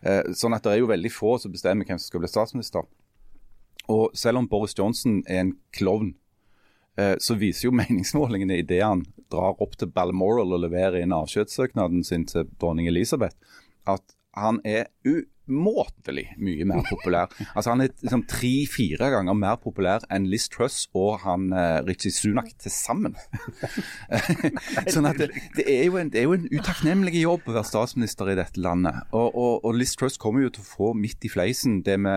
[0.07, 2.87] Eh, sånn at det er jo veldig få som bestemmer hvem som skal bli statsminister.
[3.91, 6.15] Og selv om Boris Johnson er en klovn,
[6.93, 9.01] så viser jo meningsmålingene idet han
[9.33, 13.33] drar opp til Balmoral og leverer inn avskjedssøknaden sin til dronning Elisabeth,
[13.89, 15.23] at han er u
[15.53, 17.31] umåtelig mye mer populær.
[17.57, 22.15] Altså Han er liksom tre-fire ganger mer populær enn Liz Truss og han uh, Ritchie
[22.15, 23.17] Sunak til sammen.
[24.95, 27.69] sånn at det, det, er jo en, det er jo en utakknemlig jobb å være
[27.69, 29.03] statsminister i dette landet.
[29.13, 32.17] Og, og, og Liz Truss kommer jo til å få midt i fleisen det vi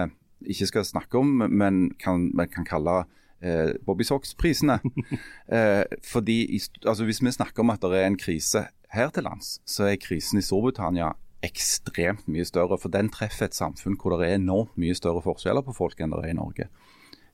[0.56, 3.04] ikke skal snakke om, men kan, men kan kalle
[3.42, 4.80] eh, Bobby Socks-prisene.
[5.56, 9.60] eh, fordi altså, Hvis vi snakker om at det er en krise her til lands,
[9.66, 11.14] så er krisen i Storbritannia
[11.44, 12.78] ekstremt mye større.
[12.82, 16.14] For den treffer et samfunn hvor det er enormt mye større forskjeller på folk enn
[16.16, 16.70] det er i Norge.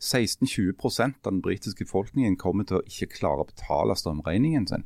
[0.01, 0.73] 16-20
[1.21, 4.85] av den britiske befolkningen kommer til å ikke klare å betale strømregningen sin.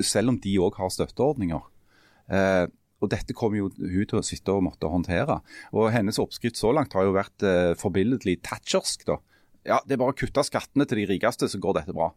[0.00, 1.66] Selv om de òg har støtteordninger.
[2.32, 2.66] Eh,
[3.00, 5.40] og Dette kommer jo hun til å sitte og måtte håndtere.
[5.72, 9.06] Og Hennes oppskrift så langt har jo vært eh, forbilledlig thatchersk.
[9.08, 9.20] da.
[9.68, 12.10] Ja, det er bare å kutte skattene til de rikeste, så går dette bra.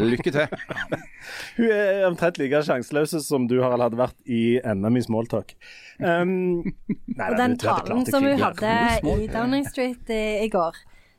[0.00, 0.54] Lykke til.
[1.58, 5.52] Hun er omtrent like sjanseløs som du Harald hadde vært i NM i smalltalk.
[5.98, 6.62] Um,
[7.10, 8.72] nei, og den talen som hun hadde
[9.02, 10.78] i Downing Street i, i går,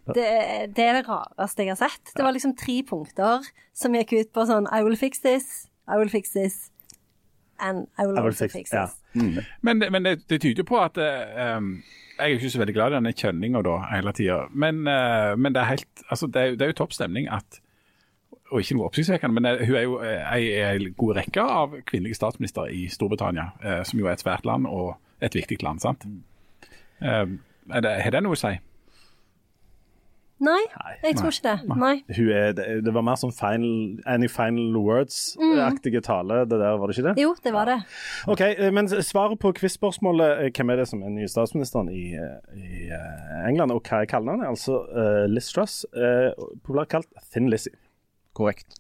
[0.09, 0.25] det,
[0.73, 2.13] det, er det rareste jeg har sett.
[2.15, 3.45] Det var liksom tre punkter
[3.77, 6.71] som gikk ut på sånn I will fix this, I will fix this,
[7.61, 8.97] and I will, I will also fix, fix this.
[9.13, 9.21] Ja.
[9.21, 9.43] Mm.
[9.61, 11.75] Men, men det, det, tyder på at um,
[12.17, 14.39] jeg er ikke så veldig glad i denne kjønninga hele tida.
[14.53, 17.61] Men, uh, men, det er helt, altså det er, det er jo topp stemning at
[18.51, 22.65] og ikke noe oppsiktsvekkende, men hun er jo ei, ei god rekke av kvinnelige statsministre
[22.75, 25.79] i Storbritannia, eh, som jo er et svært land og et viktig land.
[25.79, 26.03] sant?
[26.03, 26.19] Mm.
[26.99, 28.51] Eh, det, har det noe å si?
[30.41, 30.59] Nei,
[31.03, 31.75] jeg tror ikke det.
[31.77, 31.93] Nei.
[32.17, 33.75] Hun er, det, var mer sånn final,
[34.09, 37.15] Any Final Words-aktige tale, det der, var det ikke det?
[37.21, 37.77] Jo, det var det.
[38.31, 42.15] Ok, eh, Men svaret på quiz-spørsmålet eh, hvem er det som er nye statsministeren i,
[42.17, 42.89] eh, i
[43.45, 44.49] England, og hva er kallenavnet?
[44.49, 46.33] Altså uh, Liz Truss, uh,
[46.65, 47.77] populært kalt Thin Lizzie.
[48.37, 48.79] Korrekt.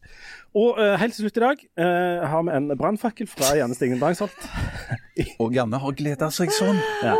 [0.57, 4.01] Og uh, helt til slutt i dag uh, har vi en brannfakkel fra Janne Stigen
[4.01, 4.49] Drangsholt.
[5.43, 6.79] Og Janne har gleda seg sånn.
[7.03, 7.15] Ja.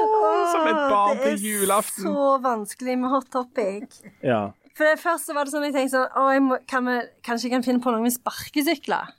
[0.51, 2.03] Som et barn til julaften.
[2.03, 4.01] Det er så vanskelig med hot topic.
[4.23, 4.41] ja.
[4.77, 6.93] For det Først så var det sånn jeg tenkte sånn Å, jeg må, kan vi,
[7.27, 9.09] kanskje jeg kan finne på noe med sparkesykler?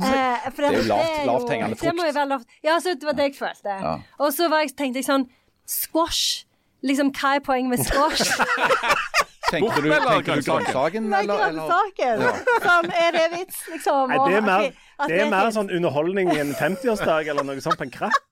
[0.00, 2.46] Eh, for Det er jo lavt- hengende frukt Det må jo være lavt.
[2.64, 3.74] Ja, så det var det jeg følte.
[3.82, 3.96] Ja.
[4.22, 5.26] Og så var jeg, tenkte jeg sånn
[5.66, 6.44] Squash.
[6.86, 8.30] Liksom, hva er poenget med squash?
[9.50, 11.08] Tenkte du, tenkte du grønnsaken?
[11.10, 12.20] Nei, Grønnsaken.
[12.22, 12.32] Ja.
[12.62, 14.12] Sånn, er det vits, liksom?
[14.14, 14.66] Nei, det er mer,
[15.10, 18.22] det er mer sånn underholdning i en 50-årsdag eller noe sånt på en krakk.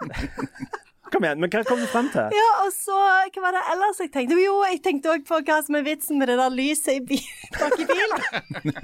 [1.10, 2.30] Kom igjen, men hva kom du frem til?
[2.36, 2.96] Ja, og så
[3.34, 4.36] Hva var det ellers jeg tenkte?
[4.38, 7.24] Jo, jeg tenkte òg på hva som er vitsen med det der lyset i bil,
[7.58, 8.20] bak i bilen.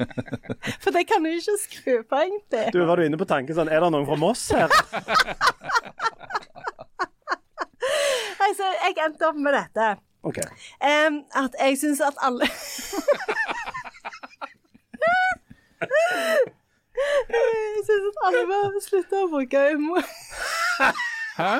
[0.82, 2.64] For det kan du ikke skru på, egentlig.
[2.74, 4.70] Du, Var du inne på tanken sånn Er det noen fra Moss her?
[8.46, 9.86] Altså, jeg endte opp med dette.
[10.26, 10.36] OK.
[10.86, 12.46] Um, at jeg syns at alle
[16.96, 20.06] Jeg syns at alle må slutte å bruke humor.
[21.36, 21.50] Hæ?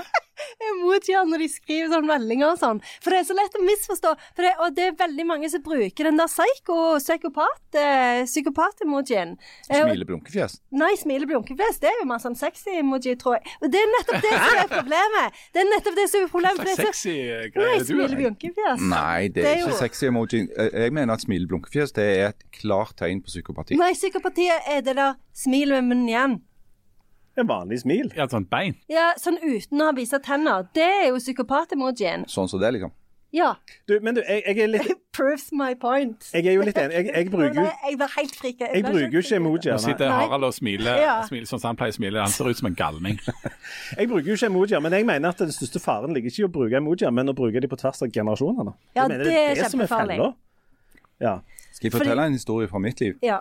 [0.86, 2.80] Emojier når de skriver sånne meldinger og sånn.
[3.02, 4.12] For det er så lett å misforstå.
[4.36, 9.36] For det, og det er veldig mange som bruker den der psyko, psykopat, eh, psykopat-emojien.
[9.70, 10.60] Eh, Smile blunkefjes.
[10.72, 13.46] Nei, smile blunkefjes, det er jo mer sånn sexy emoji, tror jeg.
[13.62, 15.40] Og det er nettopp det som er problemet.
[15.52, 16.56] Det er nettopp det som er problemet.
[16.56, 18.16] Hva Slags det er så- sexy Nei, greie du smile er.
[19.28, 20.48] det Det er ikke jo- sexy emoji.
[20.56, 23.76] Eh, Jeg mener at smile blunkefjes det er et klart tegn på psykopati.
[23.76, 26.40] Nei, psykopatiet er det der smil med munnen igjen.
[27.36, 28.12] En vanlig smil.
[28.16, 28.76] Ja, sånn bein.
[28.88, 30.68] Ja, sånn uten å ha vist tenner.
[30.76, 32.24] Det er jo psykopat-emojien.
[32.32, 32.94] Sånn som det, liksom.
[33.36, 33.50] Ja.
[33.88, 36.24] Du, men du, jeg, jeg er litt Proves my point.
[36.32, 36.94] Jeg er jo litt enig.
[36.94, 38.68] Jeg, jeg bruker jo Jeg var helt frika.
[38.72, 39.72] jeg bruker jo ikke emojier.
[39.76, 41.14] Nå sitter Harald og smiler, Ja.
[41.28, 42.20] smiler sånn som han pleier å smile.
[42.20, 43.16] Han ser ut som en galning.
[43.98, 46.46] Jeg bruker jo ikke emojier, men jeg mener at den største faren ligger ikke i
[46.46, 48.72] å bruke emojier, men å bruke de på tvers av generasjonene.
[48.96, 50.16] Ja, det, det er det som er kjempefarlig.
[50.20, 50.32] fella.
[51.24, 51.34] Ja.
[51.76, 53.16] Skal jeg fortelle en historie fra mitt liv?
[53.24, 53.40] Ja.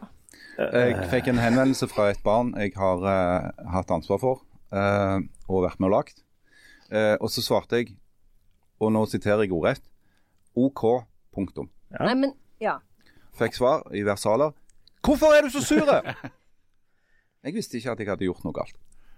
[0.58, 4.42] Jeg fikk en henvendelse fra et barn jeg har uh, hatt ansvar for
[4.72, 6.22] uh, og vært med og lagd.
[6.92, 7.96] Uh, og så svarte jeg,
[8.80, 9.84] og nå siterer jeg ordrett,
[10.56, 10.84] OK,
[11.36, 11.70] punktum.
[11.92, 12.06] Ja.
[12.08, 12.34] Nei, men
[12.64, 12.78] Ja.
[13.36, 14.54] Fikk svar i versaler.
[15.04, 15.90] Hvorfor er du så sur?
[17.44, 18.78] Jeg visste ikke at jeg hadde gjort noe galt.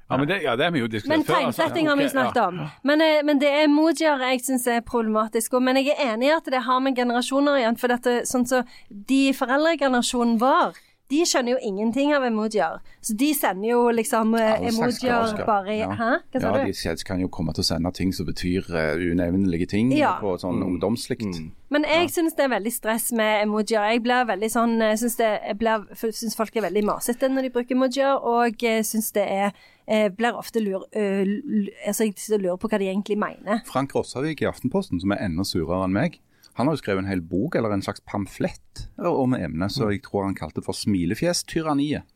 [0.09, 1.35] Ja, men det, ja, det er vi jo diskutert Men før.
[1.35, 1.61] altså.
[1.61, 2.59] tegnsetting har vi snakket om.
[2.87, 5.53] Men, men det er emojier jeg syns er problematisk.
[5.53, 7.77] og- Men jeg er enig i at det har med generasjoner igjen.
[7.77, 10.79] For dette, sånn så de foreldregenerasjonen vår,
[11.11, 12.79] de skjønner jo ingenting av emojier.
[13.01, 15.91] Så de sender jo liksom eh, Alle emojier bare i Ja.
[15.95, 16.09] Hæ?
[16.33, 16.95] Hva sa Ja, du?
[16.97, 20.17] de kan jo komme til å sende ting som betyr uh, unevnelige ting Ja.
[20.19, 21.39] på sånn ungdomslikt.
[21.69, 23.83] Men jeg syns det er veldig stress med emojier.
[23.91, 27.49] Jeg blir veldig sånn syns, det, jeg blir, syns folk er veldig masete når de
[27.49, 29.51] bruker emojier, og syns det er
[29.87, 31.29] jeg blir ofte lur, øh,
[31.87, 33.61] altså jeg lurer på hva de egentlig mener.
[33.65, 36.17] Frank Rossavik i Aftenposten, som er enda surere enn meg,
[36.57, 40.01] han har jo skrevet en hel bok, eller en slags pamflett, om emnet, så jeg
[40.05, 42.07] tror han kalte for smilefjestyranniet.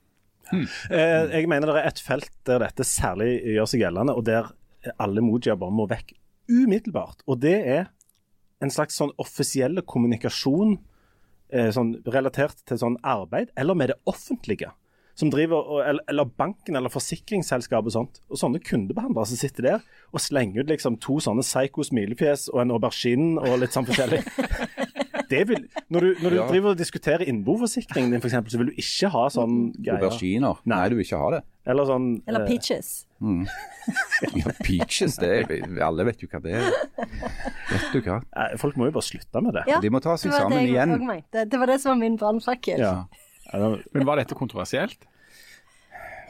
[0.52, 4.50] Eh, jeg mener det er et felt der dette særlig gjør seg gjeldende, og der
[5.00, 6.16] alle emojier bare må vekk
[6.52, 7.22] umiddelbart.
[7.30, 7.86] Og det er
[8.62, 10.76] en slags sånn offisielle kommunikasjon
[11.54, 14.74] eh, sånn relatert til sånn arbeid, eller med det offentlige.
[15.22, 18.22] Som driver, eller, eller banken eller forsikringsselskapet og sånt.
[18.34, 22.64] Og sånne kundebehandlere som sitter der og slenger ut liksom to sånne psycho smilefjes og
[22.66, 24.24] en aubergine og litt sånn forskjellig.
[25.32, 26.46] Det vil, når du, når du Ja.
[26.50, 30.02] driver og diskuterer innboforsikringen din, eksempel, så vil du ikke ha sånn greier.
[30.04, 30.58] Auberginer.
[30.68, 31.40] Nei, du vil ikke ha det.
[31.72, 32.90] Eller sånn Eller peaches.
[33.22, 33.54] peaches.
[34.36, 36.68] Ja, peaches, det er, alle vet jo hva det er.
[37.72, 38.18] Vet du hva?
[38.44, 39.64] eh, Folk må jo bare slutte med det.
[39.72, 40.98] Ja, De må ta seg sammen igjen.
[41.32, 41.48] Det.
[41.54, 42.84] Det var det som var min brannfakkel.
[42.84, 42.94] Ja.
[43.54, 45.08] Ja, Men var dette kontroversielt?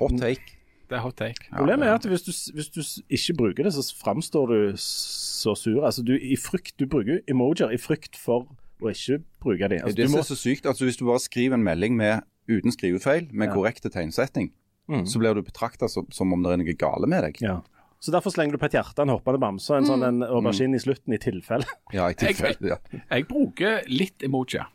[0.01, 0.57] Hot take.
[0.91, 1.45] Det er hot take.
[1.55, 5.85] Problemet er at hvis du, hvis du ikke bruker det, så framstår du så sur.
[5.87, 8.49] Altså, du, i frykt, du bruker emojier i frykt for
[8.81, 9.79] å ikke bruke dem.
[9.85, 11.95] Altså, det du som må, er så sykt, altså Hvis du bare skriver en melding
[11.95, 13.53] med, uten skrivefeil, med Ja.
[13.55, 14.51] korrekte tegnsetting,
[14.89, 15.05] Mm.
[15.07, 17.37] så blir du betrakta som, som om det er noe gale med deg.
[17.41, 17.61] ja.
[18.01, 20.73] Så Derfor slenger du på et hjerte, en hoppende bamse og en sånn en aubergine
[20.75, 21.63] i slutten i tilfelle.
[21.93, 22.57] Ja, i tilfelle.
[22.73, 22.77] Ja.
[23.11, 24.65] Jeg bruker litt emojier.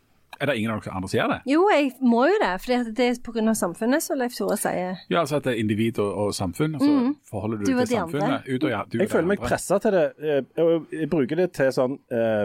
[0.40, 1.38] Er det ingen av dere andre som gjør det?
[1.48, 3.54] Jo, jeg må jo det, for det er pga.
[3.56, 5.00] samfunnet, som Leif Tore sier.
[5.08, 7.88] Ja, altså at det er individ og, og samfunn, Altså så forholder du, Du til
[7.94, 8.50] samfunnet.
[8.50, 10.04] Ut og, ja, du Jeg føler meg pressa til det.
[10.20, 12.44] Jeg, jeg, Jeg bruker det til sånn uh,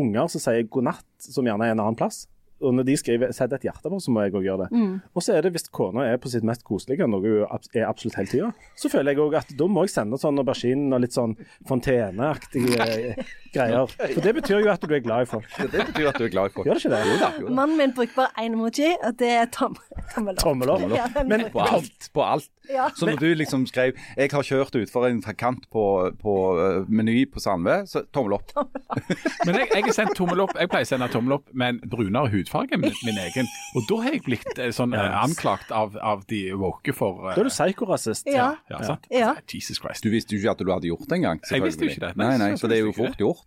[0.00, 2.24] unger som sier god natt, som gjerne er en annen plass.
[2.60, 5.00] Og når de skriver 'sett et hjerte på', så må jeg òg gjøre det.
[5.14, 8.16] Og så er det hvis kona er på sitt mest koselige, noe hun er absolutt
[8.16, 11.12] hele tida, så føler jeg òg at da må jeg sende sånn aubergine og litt
[11.16, 11.36] sånn
[11.68, 13.16] fonteneaktige
[13.54, 13.86] greier.
[13.90, 15.46] For det betyr jo at du er glad i folk.
[15.58, 16.66] Det betyr at du er glad i folk.
[16.68, 17.02] Gjør det ikke det?
[17.10, 17.30] Jo da.
[17.40, 17.54] Jo da.
[17.54, 19.76] Mannen min bruker bare én emoji, og det er tom,
[20.14, 20.42] tommel opp.
[20.44, 20.86] Tommel opp.
[21.00, 22.10] Ja, Men- På alt.
[22.14, 22.48] På alt.
[22.70, 22.88] Ja.
[22.94, 27.24] Så når du liksom skrev 'jeg har kjørt utfor en kant på, på uh, Meny
[27.26, 28.52] på Sandve', så tommel opp.
[29.46, 31.80] Men jeg, jeg har sendt tommel opp, jeg pleier å sende tommel opp med en
[31.90, 33.48] brunere hudfarge enn min, min egen.
[33.78, 37.34] Og da har jeg blitt eh, sånn eh, anklagt av, av de woke for eh,
[37.36, 38.26] Da er du psykorasist.
[38.26, 38.50] Ja.
[38.70, 39.06] ja, sant?
[39.10, 39.34] Ja.
[39.50, 40.02] Jesus Christ.
[40.02, 41.40] Du visste jo ikke at du hadde gjort det engang.
[41.50, 42.16] Jeg visste jo ikke det.
[42.20, 43.46] Nei, Nei, så- det er jo jeg fort gjort.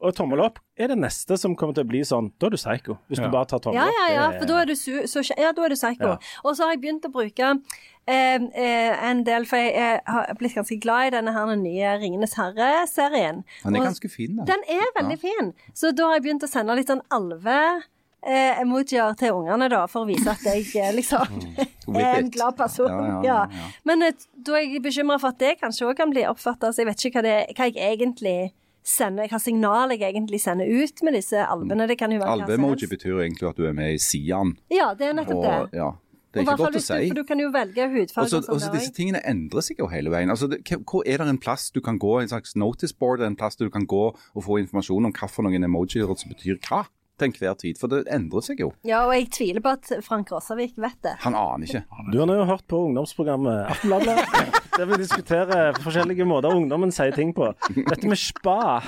[0.00, 2.32] Og tommel opp er det neste som kommer til å bli sånn.
[2.38, 2.98] Da er du psycho.
[3.10, 3.24] Hvis Ja.
[3.26, 3.94] du bare tar tommel opp.
[3.94, 6.14] ja, ja, er- for da er du, så, ja, da er du psycho.
[6.14, 6.18] Ja.
[6.44, 7.58] Og så har jeg begynt å bruke
[8.06, 11.62] eh, eh, en del, for jeg eh, har blitt ganske glad i denne her den
[11.64, 13.44] nye Ringenes herre-serien.
[13.64, 14.44] Den er ganske fin, da.
[14.44, 15.52] Den er veldig fin.
[15.74, 17.82] Så da har jeg begynt å sende litt sånn alve...
[18.24, 21.42] Eh, emojier til ungene da, for å vise at jeg eh, liksom
[22.00, 22.88] er en glad person.
[22.88, 23.70] Ja, ja, Ja.
[23.84, 24.14] Men eh,
[24.46, 27.04] da er jeg bekymra for at det kanskje òg kan bli oppfatta Så jeg vet
[27.04, 28.36] ikke hva, det, hva jeg egentlig
[28.84, 31.84] sender, hva signal jeg egentlig sender ut med disse albene.
[31.90, 34.56] Det kan jo være Albemoji betyr egentlig at du er med i Sian.
[34.72, 35.78] Ja, det er nettopp Og det.
[35.82, 35.90] ja,
[36.32, 36.96] det er Og ikke godt å si.
[36.96, 37.06] du-.
[37.12, 38.24] For du kan jo velge hudfarge.
[38.24, 40.32] Og så og sånn og så der disse tingene endrer seg jo hele veien.
[40.32, 43.36] Altså, det, hvor er det en plass du kan gå, en slags notice board, en
[43.36, 46.86] plass du kan gå og få informasjon om hva for noen emojier som betyr hva
[47.18, 47.78] til enhver tid?
[47.80, 48.70] For det endrer seg jo.
[48.86, 51.14] Ja, og jeg tviler på at Frank Rosavik vet det.
[51.24, 51.84] Han aner ikke.
[52.12, 54.18] Du har nå hørt på ungdomsprogrammet Aftenbladet,
[54.78, 57.52] der vi diskuterer forskjellige måter ungdommen sier ting på.
[57.74, 58.80] Dette med spa,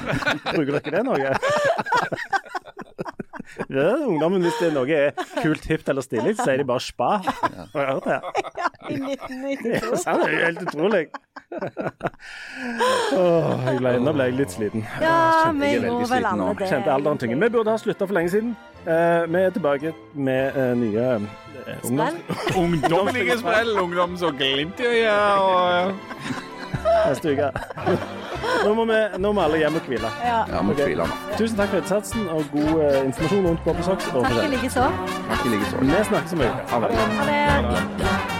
[0.51, 1.35] bruker dere det noe?
[3.73, 6.83] Ja, ungdommen, hvis det er noe er kult, hipt eller stilig, så sier de bare
[6.85, 7.11] spa.
[7.25, 8.19] Har jeg hørt det?
[8.57, 9.73] Ja, I 1992.
[9.73, 10.25] Ja, sant?
[10.25, 11.05] Det er jo helt utrolig.
[13.17, 14.85] Åh, jeg ble, nå ble jeg litt sliten.
[15.03, 15.17] Ja,
[15.57, 16.69] vi gjorde vel alle det.
[16.71, 17.39] Kjente alderen tynge.
[17.43, 18.53] Vi burde ha slutta for lenge siden.
[18.87, 22.55] Uh, vi er tilbake med uh, nye uh, ungdoms...
[22.57, 25.39] Ungdommelige sprell, ungdom som glimt i øyet.
[25.41, 26.55] og-
[27.09, 27.49] neste uke.
[28.65, 30.11] Nå må, vi, nå må alle hjem og hvile.
[30.25, 30.41] Ja.
[30.51, 30.81] Ja, må Ok.
[31.39, 34.09] Tusen takk for innsatsen og god uh, informasjon rundt Bob og Socks.
[34.13, 34.89] og Takk i like så.
[35.83, 36.63] Vi snakkes om en uke.
[36.73, 36.89] Ha det.
[37.31, 38.37] Det.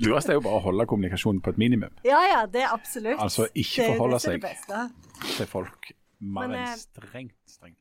[0.00, 1.92] Lureste er jo bare å holde kommunikasjonen på et minimum.
[2.08, 3.20] Ja ja, det er absolutt.
[3.20, 4.44] Altså, ikke forholde seg.
[5.36, 7.78] Til folk mer enn eh, strengt, strengt